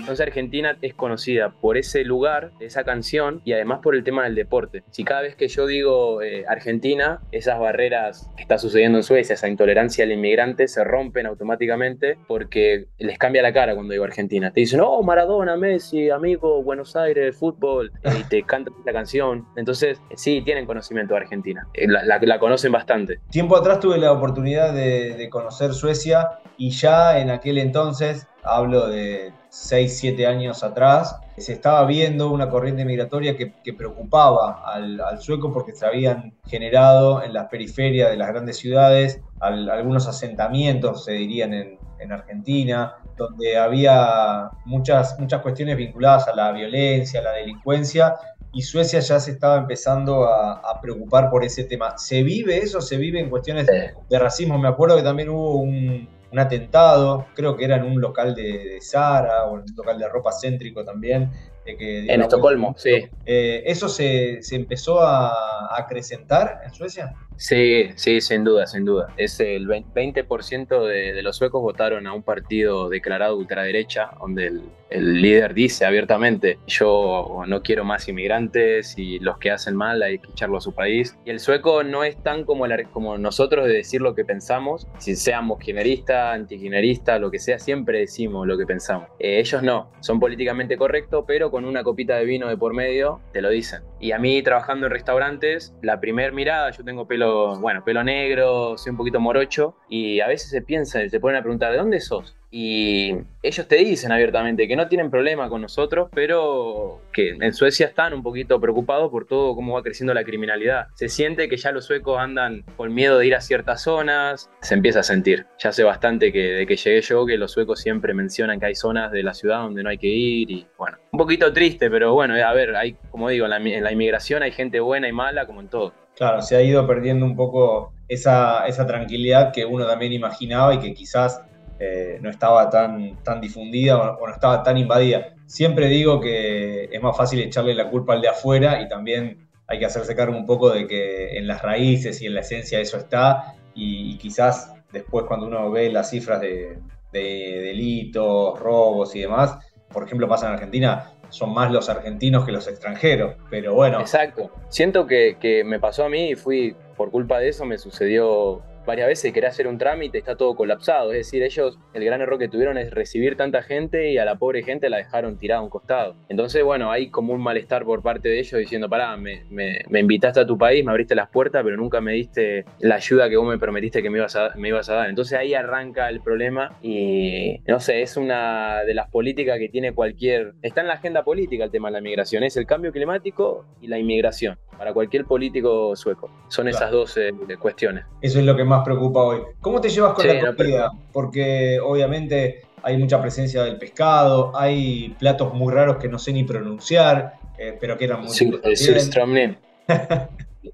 Entonces 0.09 0.25
Argentina 0.25 0.75
es 0.81 0.95
conocida 0.95 1.51
por 1.61 1.77
ese 1.77 2.03
lugar, 2.03 2.49
esa 2.59 2.83
canción 2.83 3.43
y 3.45 3.53
además 3.53 3.81
por 3.83 3.93
el 3.93 4.03
tema 4.03 4.23
del 4.23 4.33
deporte. 4.33 4.81
Si 4.89 5.03
cada 5.03 5.21
vez 5.21 5.35
que 5.35 5.47
yo 5.47 5.67
digo 5.67 6.23
eh, 6.23 6.45
Argentina, 6.47 7.21
esas 7.31 7.59
barreras 7.59 8.27
que 8.35 8.41
está 8.41 8.57
sucediendo 8.57 8.97
en 8.97 9.03
Suecia, 9.03 9.35
esa 9.35 9.47
intolerancia 9.47 10.03
al 10.03 10.11
inmigrante, 10.11 10.67
se 10.67 10.83
rompen 10.83 11.27
automáticamente 11.27 12.17
porque 12.27 12.87
les 12.97 13.19
cambia 13.19 13.43
la 13.43 13.53
cara 13.53 13.75
cuando 13.75 13.91
digo 13.91 14.03
Argentina. 14.03 14.51
Te 14.51 14.61
dicen, 14.61 14.81
oh, 14.81 15.03
Maradona, 15.03 15.55
Messi, 15.57 16.09
amigo, 16.09 16.63
Buenos 16.63 16.95
Aires, 16.95 17.37
fútbol, 17.37 17.91
y 18.03 18.23
te 18.23 18.41
cantan 18.47 18.73
la 18.87 18.93
canción. 18.93 19.45
Entonces, 19.57 20.01
sí, 20.15 20.41
tienen 20.43 20.65
conocimiento 20.65 21.13
de 21.13 21.19
Argentina. 21.19 21.67
Eh, 21.75 21.85
la, 21.87 22.39
conocen 22.39 22.71
bastante. 22.71 23.19
Tiempo 23.29 23.55
atrás 23.55 23.79
tuve 23.79 23.99
la 23.99 24.11
oportunidad 24.11 24.73
de 24.73 25.29
conocer 25.29 25.75
Suecia 25.75 26.39
y 26.57 26.71
ya 26.71 27.19
en 27.19 27.29
aquel 27.29 27.59
entonces 27.59 28.27
hablo 28.43 28.87
de 28.87 29.33
6, 29.49 29.97
7 29.99 30.27
años 30.27 30.63
atrás, 30.63 31.19
se 31.37 31.53
estaba 31.53 31.85
viendo 31.85 32.31
una 32.31 32.49
corriente 32.49 32.85
migratoria 32.85 33.35
que, 33.35 33.73
preocupaba 33.73 34.61
al, 34.65 35.19
sueco 35.19 35.53
porque 35.53 35.73
se 35.73 35.85
habían 35.85 36.33
generado 36.45 37.23
en 37.23 37.33
las 37.33 37.47
periferias 37.47 38.09
de 38.09 38.17
las 38.17 38.29
grandes 38.29 38.57
ciudades 38.57 39.21
algunos 39.39 40.07
asentamientos, 40.07 41.05
se 41.05 41.13
dirían 41.13 41.53
en, 41.53 41.79
Argentina, 42.11 42.95
donde 43.17 43.57
había 43.57 44.49
muchas, 44.63 45.19
muchas 45.19 45.41
cuestiones 45.41 45.75
vinculadas 45.75 46.29
a 46.29 46.33
la 46.33 46.51
violencia, 46.53 47.19
a 47.19 47.23
la 47.23 47.31
delincuencia, 47.33 48.15
y 48.53 48.61
Suecia 48.61 49.01
ya 49.01 49.19
se 49.19 49.31
estaba 49.31 49.57
empezando 49.57 50.23
a, 50.23 50.79
preocupar 50.81 51.29
por 51.29 51.43
ese 51.43 51.65
tema. 51.65 51.97
¿Se 51.97 52.23
vive 52.23 52.57
eso? 52.57 52.79
¿Se 52.79 52.95
vive 52.95 53.19
en 53.19 53.29
cuestiones 53.29 53.67
de 53.67 54.19
racismo? 54.19 54.57
Me 54.57 54.69
acuerdo 54.69 54.95
que 54.95 55.03
también 55.03 55.27
hubo 55.27 55.55
un, 55.55 56.07
atentado, 56.37 57.25
creo 57.33 57.55
que 57.57 57.65
era 57.65 57.77
en 57.77 57.85
un 57.85 57.99
local 57.99 58.35
de, 58.35 58.77
Sara 58.81 59.45
o 59.45 59.57
en 59.57 59.63
un 59.63 59.75
local 59.75 59.97
de 59.97 60.07
ropa 60.07 60.31
céntrico 60.31 60.85
también. 60.85 61.31
En 61.65 62.21
Estocolmo, 62.21 62.75
sí. 62.77 63.07
Eh, 63.25 63.63
¿Eso 63.65 63.89
se, 63.89 64.39
empezó 64.51 65.01
a 65.01 65.77
acrecentar 65.77 66.61
en 66.65 66.73
Suecia? 66.73 67.13
Sí, 67.39 67.91
sí, 67.95 68.19
sin 68.19 68.43
duda, 68.43 68.67
sin 68.67 68.83
duda. 68.83 69.13
Es 69.15 69.39
el 69.39 69.65
20% 69.65 70.85
de, 70.85 71.13
de 71.13 71.23
los 71.23 71.37
suecos 71.37 71.61
votaron 71.61 72.05
a 72.05 72.13
un 72.13 72.21
partido 72.21 72.89
declarado 72.89 73.37
ultraderecha, 73.37 74.11
donde 74.19 74.47
el, 74.47 74.61
el 74.89 75.21
líder 75.21 75.53
dice 75.53 75.85
abiertamente, 75.85 76.59
yo 76.67 77.43
no 77.47 77.61
quiero 77.61 77.83
más 77.83 78.07
inmigrantes 78.07 78.97
y 78.97 79.19
los 79.19 79.37
que 79.37 79.51
hacen 79.51 79.75
mal 79.75 80.01
hay 80.01 80.19
que 80.19 80.31
echarlo 80.31 80.57
a 80.57 80.61
su 80.61 80.73
país. 80.73 81.15
Y 81.25 81.29
el 81.29 81.39
sueco 81.39 81.83
no 81.83 82.03
es 82.03 82.21
tan 82.23 82.43
como, 82.43 82.65
como 82.91 83.17
nosotros 83.17 83.67
de 83.67 83.73
decir 83.73 84.01
lo 84.01 84.15
que 84.15 84.25
pensamos, 84.25 84.87
si 84.97 85.15
seamos 85.15 85.59
kirchnerista, 85.59 86.33
antikirchnerista, 86.33 87.19
lo 87.19 87.29
que 87.29 87.39
sea, 87.39 87.59
siempre 87.59 87.99
decimos 87.99 88.47
lo 88.47 88.57
que 88.57 88.65
pensamos. 88.65 89.09
Eh, 89.19 89.39
ellos 89.39 89.61
no, 89.61 89.91
son 89.99 90.19
políticamente 90.19 90.77
correctos, 90.77 91.23
pero 91.27 91.48
con 91.51 91.65
una 91.65 91.83
copita 91.83 92.15
de 92.15 92.25
vino 92.25 92.47
de 92.47 92.57
por 92.57 92.73
medio 92.73 93.21
te 93.31 93.41
lo 93.41 93.49
dicen. 93.49 93.83
Y 93.99 94.11
a 94.11 94.19
mí 94.19 94.41
trabajando 94.41 94.87
en 94.87 94.91
restaurantes, 94.91 95.73
la 95.81 95.99
primer 95.99 96.33
mirada, 96.33 96.71
yo 96.71 96.83
tengo 96.83 97.07
pelo, 97.07 97.59
bueno, 97.59 97.83
pelo 97.83 98.03
negro, 98.03 98.77
soy 98.77 98.91
un 98.91 98.97
poquito 98.97 99.19
morocho, 99.19 99.75
y 99.89 100.19
a 100.19 100.27
veces 100.27 100.49
se 100.49 100.61
piensa, 100.61 101.07
se 101.07 101.19
ponen 101.19 101.37
a 101.37 101.41
preguntar, 101.41 101.71
¿de 101.71 101.77
dónde 101.77 101.99
sos? 101.99 102.38
Y 102.51 103.15
ellos 103.43 103.67
te 103.67 103.75
dicen 103.75 104.11
abiertamente 104.11 104.67
que 104.67 104.75
no 104.75 104.87
tienen 104.87 105.11
problema 105.11 105.49
con 105.49 105.61
nosotros, 105.61 106.09
pero 106.13 107.01
que 107.13 107.37
en 107.39 107.53
Suecia 107.53 107.85
están 107.85 108.13
un 108.13 108.23
poquito 108.23 108.59
preocupados 108.59 109.11
por 109.11 109.25
todo 109.25 109.55
cómo 109.55 109.75
va 109.75 109.83
creciendo 109.83 110.13
la 110.13 110.23
criminalidad. 110.23 110.87
Se 110.95 111.09
siente 111.09 111.47
que 111.47 111.57
ya 111.57 111.71
los 111.71 111.85
suecos 111.85 112.17
andan 112.19 112.63
con 112.75 112.93
miedo 112.93 113.19
de 113.19 113.27
ir 113.27 113.35
a 113.35 113.41
ciertas 113.41 113.83
zonas, 113.83 114.49
se 114.61 114.73
empieza 114.73 115.01
a 115.01 115.03
sentir. 115.03 115.45
Ya 115.59 115.69
hace 115.69 115.83
bastante 115.83 116.31
que 116.31 116.39
de 116.39 116.65
que 116.65 116.75
llegué 116.75 117.01
yo 117.01 117.25
que 117.25 117.37
los 117.37 117.51
suecos 117.51 117.79
siempre 117.81 118.13
mencionan 118.15 118.59
que 118.59 118.65
hay 118.65 118.75
zonas 118.75 119.11
de 119.11 119.21
la 119.21 119.33
ciudad 119.33 119.59
donde 119.59 119.83
no 119.83 119.89
hay 119.89 119.99
que 119.99 120.07
ir 120.07 120.49
y 120.49 120.67
bueno, 120.77 120.97
un 121.11 121.19
poquito 121.19 121.53
triste, 121.53 121.89
pero 121.91 122.13
bueno, 122.13 122.33
a 122.33 122.53
ver, 122.53 122.75
hay 122.75 122.95
como 123.11 123.29
digo, 123.29 123.45
en 123.45 123.83
la, 123.83 123.91
inmigración 123.91 124.41
hay 124.43 124.51
gente 124.51 124.79
buena 124.79 125.07
y 125.07 125.11
mala 125.11 125.45
como 125.45 125.61
en 125.61 125.67
todo. 125.67 125.93
Claro, 126.15 126.41
se 126.41 126.55
ha 126.55 126.61
ido 126.61 126.85
perdiendo 126.87 127.25
un 127.25 127.35
poco 127.35 127.93
esa 128.07 128.65
tranquilidad 128.87 129.53
que 129.53 129.65
uno 129.65 129.85
también 129.85 130.13
imaginaba 130.13 130.73
y 130.73 130.79
que 130.79 130.93
quizás 130.93 131.43
eh, 131.81 132.19
no 132.21 132.29
estaba 132.29 132.69
tan, 132.69 133.15
tan 133.23 133.39
difundida 133.39 133.97
o, 133.97 134.27
no 134.27 134.33
estaba 134.33 134.61
tan 134.63 134.77
invadida. 134.77 135.33
Siempre 135.45 135.87
digo 135.87 136.19
que 136.19 136.89
es 136.91 137.01
más 137.01 137.15
fácil 137.15 137.39
echarle 137.39 137.73
la 137.73 137.89
culpa 137.89 138.13
al 138.13 138.21
de 138.21 138.27
afuera 138.27 138.81
y 138.81 138.89
también 138.89 139.47
hay 139.65 139.79
que 139.79 139.85
hacerse 139.85 140.15
cargo 140.15 140.37
un 140.37 140.45
poco 140.45 140.71
de 140.71 140.87
que 140.87 141.37
en 141.37 141.47
las 141.47 141.61
raíces 141.61 142.21
y 142.21 142.25
en 142.25 142.33
la 142.33 142.41
esencia 142.41 142.79
eso 142.79 142.97
está 142.97 143.55
y, 143.73 144.17
quizás 144.17 144.73
después 144.91 145.25
cuando 145.25 145.47
uno 145.47 145.71
ve 145.71 145.89
las 145.89 146.09
cifras 146.09 146.41
de, 146.41 146.79
delitos, 147.13 148.59
robos 148.59 149.15
y 149.15 149.21
demás, 149.21 149.57
por 149.89 150.03
ejemplo 150.03 150.27
pasa 150.27 150.47
en 150.47 150.53
Argentina, 150.53 151.13
son 151.29 151.53
más 151.53 151.71
los 151.71 151.87
argentinos 151.87 152.45
que 152.45 152.51
los 152.51 152.67
extranjeros, 152.67 153.35
pero 153.49 153.73
bueno. 153.73 154.01
Exacto. 154.01 154.51
Siento 154.67 155.07
que, 155.07 155.37
que, 155.39 155.63
me 155.63 155.79
pasó 155.79 156.03
a 156.03 156.09
mí 156.09 156.31
y 156.31 156.35
fui, 156.35 156.75
por 156.97 157.09
culpa 157.11 157.39
de 157.39 157.49
eso, 157.49 157.65
me 157.65 157.77
sucedió 157.77 158.61
varias 158.89 159.07
veces 159.07 159.31
quería 159.31 159.49
hacer 159.49 159.67
un 159.67 159.77
trámite, 159.77 160.17
está 160.17 160.35
todo 160.35 160.55
colapsado. 160.55 161.11
Es 161.11 161.19
decir, 161.19 161.43
ellos, 161.43 161.77
el 161.93 162.03
gran 162.03 162.21
error 162.21 162.39
que 162.39 162.47
tuvieron 162.47 162.75
es 162.79 162.89
recibir 162.89 163.37
tanta 163.37 163.61
gente 163.61 164.11
y 164.11 164.17
a 164.17 164.25
la 164.25 164.37
pobre 164.37 164.63
gente 164.63 164.89
la 164.89 164.97
dejaron 164.97 165.37
tirada 165.37 165.61
a 165.61 165.63
un 165.63 165.69
costado. 165.69 166.15
Entonces, 166.27 166.63
bueno, 166.63 166.91
hay 166.91 167.11
como 167.11 167.33
un 167.33 167.41
malestar 167.41 167.85
por 167.85 168.01
parte 168.01 168.29
de 168.29 168.39
ellos 168.39 168.59
diciendo, 168.59 168.89
pará, 168.89 169.15
me, 169.15 169.43
me, 169.51 169.99
invitaste 169.99 170.39
a 170.39 170.45
tu 170.47 170.57
país, 170.57 170.83
me 170.83 170.89
abriste 170.89 171.13
las 171.13 171.29
puertas, 171.29 171.63
pero 171.63 171.77
nunca 171.77 172.01
me 172.01 172.13
diste 172.13 172.65
la 172.79 172.95
ayuda 172.95 173.29
que 173.29 173.37
vos 173.37 173.47
me 173.47 173.59
prometiste 173.59 174.01
que 174.01 174.09
me 174.09 174.17
ibas 174.17 174.35
a, 174.35 174.55
me 174.55 174.69
ibas 174.69 174.89
a 174.89 174.95
dar. 174.95 175.09
Entonces 175.09 175.37
ahí 175.37 175.53
arranca 175.53 176.09
el 176.09 176.21
problema 176.21 176.75
y, 176.81 177.59
no 177.67 177.79
sé, 177.79 178.01
es 178.01 178.17
una 178.17 178.83
de 178.85 178.95
las 178.95 179.07
políticas 179.11 179.59
que 179.59 179.69
tiene 179.69 179.93
cualquier... 179.93 180.55
Está 180.63 180.81
en 180.81 180.87
la 180.87 180.95
agenda 180.95 181.23
política 181.23 181.63
el 181.63 181.69
tema 181.69 181.89
de 181.89 181.93
la 181.93 182.01
migración, 182.01 182.43
es 182.43 182.57
el 182.57 182.65
cambio 182.65 182.91
climático 182.91 183.65
y 183.81 183.87
la 183.87 183.99
inmigración 183.99 184.57
para 184.79 184.93
cualquier 184.93 185.25
político 185.25 185.93
sueco. 185.97 186.31
Son 186.47 186.69
esas 186.69 186.89
dos 186.89 187.17
eh, 187.17 187.33
cuestiones. 187.59 188.05
Eso 188.21 188.39
es 188.39 188.45
lo 188.45 188.55
que 188.55 188.63
más 188.63 188.78
preocupa 188.83 189.21
hoy. 189.21 189.41
¿Cómo 189.61 189.81
te 189.81 189.89
llevas 189.89 190.13
con 190.13 190.27
la 190.27 190.55
comida? 190.55 190.91
Porque 191.11 191.79
obviamente 191.79 192.61
hay 192.83 192.97
mucha 192.97 193.21
presencia 193.21 193.63
del 193.63 193.77
pescado, 193.77 194.51
hay 194.55 195.15
platos 195.19 195.53
muy 195.53 195.73
raros 195.73 195.97
que 195.97 196.07
no 196.07 196.19
sé 196.19 196.33
ni 196.33 196.43
pronunciar, 196.43 197.33
eh, 197.57 197.77
pero 197.79 197.97
que 197.97 198.05
eran 198.05 198.21
muy 198.21 198.29
sí, 198.29 198.49
El 198.49 199.57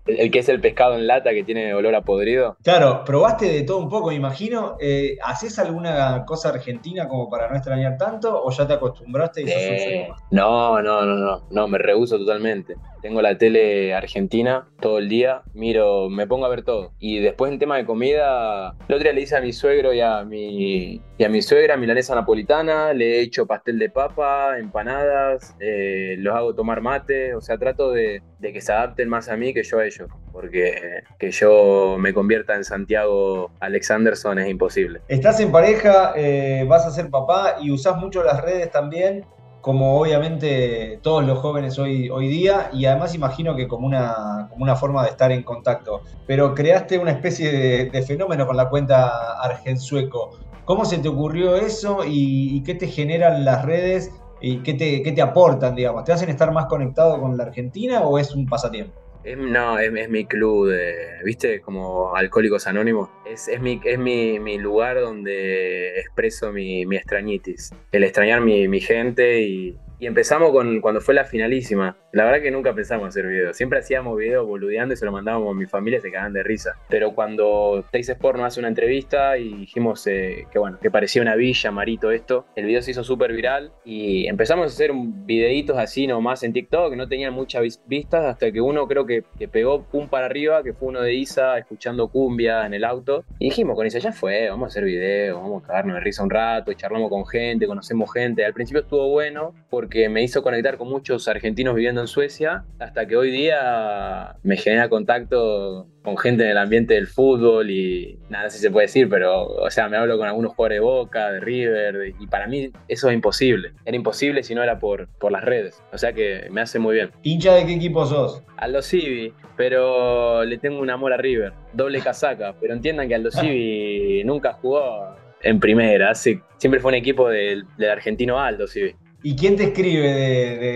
El 0.06 0.32
que 0.32 0.40
es 0.40 0.50
el 0.50 0.60
pescado 0.60 0.96
en 0.96 1.08
lata 1.08 1.32
que 1.32 1.44
tiene 1.44 1.74
olor 1.74 1.96
a 1.96 2.02
podrido. 2.02 2.58
Claro, 2.64 3.04
probaste 3.04 3.46
de 3.52 3.62
todo 3.64 3.78
un 3.78 3.90
poco, 3.90 4.10
me 4.10 4.16
imagino. 4.16 4.78
Eh, 4.80 5.18
¿Haces 5.24 5.58
alguna 5.60 6.26
cosa 6.26 6.50
argentina 6.50 7.08
como 7.08 7.30
para 7.30 7.50
no 7.50 7.56
extrañar 7.56 7.98
tanto 7.98 8.44
o 8.44 8.52
ya 8.52 8.68
te 8.68 8.74
acostumbraste 8.74 9.44
y 9.44 9.46
eh, 9.50 10.10
No, 10.32 10.82
no, 10.82 11.06
no, 11.06 11.16
no, 11.16 11.44
no, 11.50 11.68
me 11.68 11.78
rehuso 11.78 12.18
totalmente. 12.18 12.76
Tengo 13.06 13.22
la 13.22 13.38
tele 13.38 13.94
argentina 13.94 14.68
todo 14.82 14.98
el 14.98 15.10
día, 15.10 15.44
miro, 15.54 16.10
me 16.10 16.26
pongo 16.26 16.48
a 16.48 16.50
ver 16.50 16.64
todo. 16.64 16.94
Y 16.98 17.20
después 17.20 17.52
en 17.52 17.60
tema 17.60 17.78
de 17.78 17.86
comida, 17.86 18.76
el 18.88 18.96
otro 18.96 19.04
día 19.04 19.14
le 19.14 19.22
hice 19.22 19.36
a 19.36 19.42
mi 19.42 19.54
suegro 19.54 19.94
y 19.94 20.02
a 20.02 20.24
mi, 20.24 21.04
y 21.16 21.24
a 21.24 21.30
mi 21.30 21.44
suegra 21.44 21.78
milanesa 21.78 22.16
napolitana, 22.16 22.94
le 22.94 23.18
he 23.18 23.22
hecho 23.22 23.46
pastel 23.46 23.78
de 23.78 23.92
papa, 23.92 24.58
empanadas, 24.58 25.56
eh, 25.60 26.16
los 26.18 26.36
hago 26.36 26.56
tomar 26.56 26.82
mate, 26.82 27.36
o 27.36 27.42
sea, 27.42 27.60
trato 27.60 27.92
de, 27.92 28.24
de 28.40 28.52
que 28.52 28.60
se 28.60 28.72
adapten 28.72 29.08
más 29.08 29.30
a 29.30 29.38
mí 29.38 29.54
que 29.54 29.62
yo 29.62 29.78
a 29.78 29.86
ellos, 29.86 30.10
porque 30.32 31.04
que 31.20 31.30
yo 31.30 31.98
me 32.00 32.12
convierta 32.12 32.56
en 32.56 32.64
Santiago 32.64 33.52
Alexanderson 33.60 34.40
es 34.40 34.50
imposible. 34.50 35.02
Estás 35.10 35.40
en 35.42 35.52
pareja, 35.52 36.14
eh, 36.16 36.66
vas 36.68 36.88
a 36.88 36.90
ser 36.90 37.12
papá 37.12 37.58
y 37.62 37.70
usás 37.70 37.98
mucho 37.98 38.24
las 38.24 38.42
redes 38.42 38.72
también, 38.72 39.26
como 39.66 40.00
obviamente 40.00 41.00
todos 41.02 41.26
los 41.26 41.40
jóvenes 41.40 41.80
hoy, 41.80 42.08
hoy 42.12 42.28
día, 42.28 42.70
y 42.72 42.86
además 42.86 43.16
imagino 43.16 43.56
que 43.56 43.68
como 43.68 43.88
una, 43.88 44.46
como 44.52 44.62
una 44.62 44.76
forma 44.76 45.02
de 45.02 45.10
estar 45.10 45.32
en 45.32 45.42
contacto. 45.42 46.04
Pero 46.28 46.54
creaste 46.54 47.00
una 47.00 47.10
especie 47.10 47.90
de, 47.92 48.04
fenómeno 48.04 48.46
con 48.46 48.58
la 48.58 48.70
cuenta 48.70 49.42
Argensueco. 49.42 50.38
¿Cómo 50.66 50.86
se 50.86 51.00
te 51.00 51.08
ocurrió 51.08 51.56
eso 51.56 52.02
y, 52.06 52.62
qué 52.62 52.76
te 52.76 52.86
generan 52.86 53.44
las 53.44 53.66
redes 53.66 54.12
y 54.40 54.58
qué 54.60 54.76
te, 54.76 55.02
qué 55.02 55.12
te 55.12 55.24
aportan, 55.24 55.74
digamos? 55.74 56.04
¿Te 56.04 56.14
hacen 56.14 56.30
estar 56.30 56.52
más 56.52 56.68
conectado 56.68 57.20
con 57.20 57.36
la 57.36 57.46
Argentina 57.46 58.02
o 58.02 58.20
es 58.20 58.36
un 58.36 58.46
pasatiempo? 58.46 59.05
No, 59.38 59.80
es, 59.80 60.10
mi 60.10 60.26
club, 60.26 60.68
de, 60.70 60.96
¿viste? 61.24 61.62
Como 61.62 62.16
Alcohólicos 62.16 62.68
Anónimos. 62.68 63.10
Es, 63.26 63.48
es, 63.48 63.60
mi, 63.60 63.82
es 63.84 63.98
mi, 63.98 64.40
mi, 64.40 64.58
lugar 64.58 65.00
donde 65.00 66.00
expreso 66.00 66.52
mi, 66.52 66.86
mi 66.86 66.96
extrañitis. 66.96 67.72
El 67.92 68.04
extrañar 68.04 68.42
mi, 68.42 68.68
mi 68.68 68.80
gente 68.82 69.42
y, 69.42 69.78
y 70.00 70.08
empezamos 70.08 70.52
con 70.52 70.82
cuando 70.82 71.02
fue 71.02 71.14
la 71.14 71.26
finalísima. 71.26 71.98
La 72.16 72.24
verdad 72.24 72.42
que 72.42 72.50
nunca 72.50 72.74
pensamos 72.74 73.10
hacer 73.10 73.28
videos. 73.28 73.58
Siempre 73.58 73.80
hacíamos 73.80 74.18
videos 74.18 74.48
boludeando 74.48 74.94
y 74.94 74.98
se 74.98 75.04
lo 75.04 75.12
mandábamos 75.12 75.52
a 75.52 75.54
mi 75.54 75.66
familia 75.66 76.00
y 76.00 76.02
se 76.02 76.12
cagaban 76.12 76.32
de 76.32 76.44
risa. 76.44 76.78
Pero 76.88 77.14
cuando 77.14 77.84
Tays 77.92 78.08
Sport 78.08 78.38
nos 78.38 78.48
hace 78.48 78.62
una 78.62 78.70
entrevista 78.70 79.38
y 79.38 79.54
dijimos 79.54 80.08
eh, 80.08 80.48
que 80.50 80.58
bueno, 80.58 80.80
que 80.82 80.90
parecía 80.90 81.22
una 81.22 81.36
villa, 81.36 81.72
Marito, 81.72 82.12
esto, 82.12 82.46
el 82.56 82.68
video 82.68 82.82
se 82.82 82.92
hizo 82.92 83.04
súper 83.04 83.34
viral 83.34 83.74
y 83.84 84.28
empezamos 84.28 84.64
a 84.64 84.68
hacer 84.68 84.92
videitos 84.94 85.78
así 85.78 86.08
nomás 86.08 86.44
en 86.44 86.54
TikTok 86.54 86.92
que 86.92 86.96
no 86.96 87.10
tenían 87.10 87.34
muchas 87.34 87.82
vistas 87.86 88.24
hasta 88.24 88.50
que 88.50 88.62
uno 88.62 88.88
creo 88.88 89.06
que, 89.06 89.26
que 89.38 89.50
pegó 89.50 89.84
pum 89.84 90.08
para 90.08 90.28
arriba, 90.28 90.64
que 90.64 90.72
fue 90.72 90.88
uno 90.88 91.02
de 91.02 91.16
Isa 91.16 91.58
escuchando 91.58 92.08
cumbia 92.08 92.66
en 92.66 92.74
el 92.74 92.86
auto. 92.86 93.26
Y 93.40 93.50
dijimos 93.50 93.76
con 93.76 93.88
Isa, 93.88 94.00
ya 94.00 94.14
fue, 94.14 94.50
vamos 94.50 94.68
a 94.68 94.70
hacer 94.70 94.86
videos, 94.86 95.42
vamos 95.42 95.66
a 95.66 95.68
cagarnos 95.68 95.96
de 95.96 96.00
risa 96.00 96.24
un 96.24 96.30
rato, 96.30 96.72
y 96.72 96.76
charlamos 96.76 97.10
con 97.10 97.26
gente, 97.26 97.68
conocemos 97.68 98.14
gente. 98.14 98.46
Al 98.46 98.54
principio 98.54 98.84
estuvo 98.84 99.10
bueno 99.10 99.54
porque 99.70 99.96
que 99.96 100.10
me 100.10 100.24
hizo 100.24 100.44
conectar 100.44 100.78
con 100.78 100.90
muchos 100.90 101.28
argentinos 101.28 101.76
viviendo 101.76 102.02
en 102.02 102.05
Suecia, 102.08 102.66
hasta 102.80 103.08
que 103.08 103.18
hoy 103.18 103.32
día 103.32 104.36
me 104.44 104.58
genera 104.58 104.90
contacto 104.90 105.88
con 106.04 106.18
gente 106.18 106.44
en 106.44 106.52
el 106.52 106.58
ambiente 106.58 106.94
del 106.94 107.08
fútbol 107.08 107.70
y 107.70 108.20
nada, 108.30 108.50
si 108.50 108.60
se 108.60 108.70
puede 108.70 108.86
decir, 108.86 109.10
pero, 109.10 109.48
o 109.48 109.70
sea, 109.72 109.90
me 109.90 109.98
hablo 109.98 110.18
con 110.18 110.28
algunos 110.28 110.54
jugadores 110.54 110.78
de 110.78 110.82
Boca, 110.82 111.32
de 111.32 111.40
River, 111.40 112.14
y 112.20 112.28
para 112.28 112.48
mí 112.48 112.72
eso 112.88 113.10
es 113.10 113.16
imposible. 113.16 113.74
Era 113.86 113.98
imposible 113.98 114.44
si 114.44 114.54
no 114.56 114.64
era 114.64 114.80
por, 114.80 115.08
por 115.20 115.32
las 115.32 115.44
redes. 115.44 115.82
O 115.92 115.98
sea 115.98 116.14
que 116.14 116.48
me 116.52 116.62
hace 116.62 116.80
muy 116.80 116.96
bien. 116.96 117.12
¿Hincha 117.24 117.56
de 117.56 117.66
qué 117.66 117.74
equipo 117.74 118.06
sos? 118.06 118.44
Aldo 118.58 118.82
Civi, 118.82 119.34
pero 119.58 120.44
le 120.46 120.58
tengo 120.58 120.80
un 120.80 120.90
amor 120.90 121.14
a 121.14 121.18
River. 121.18 121.54
Doble 121.74 122.00
casaca, 122.02 122.56
pero 122.60 122.74
entiendan 122.74 123.08
que 123.08 123.16
Aldo 123.16 123.32
Civi 123.32 124.24
nunca 124.24 124.54
jugó 124.54 125.16
en 125.42 125.60
primera. 125.60 126.14
siempre 126.16 126.80
fue 126.80 126.90
un 126.90 126.96
equipo 126.96 127.30
del, 127.30 127.66
del 127.78 127.90
argentino 127.90 128.40
Aldo 128.40 128.68
Civi. 128.68 128.96
¿Y 129.28 129.36
quién 129.36 129.56
te 129.56 129.64
escribe 129.64 130.14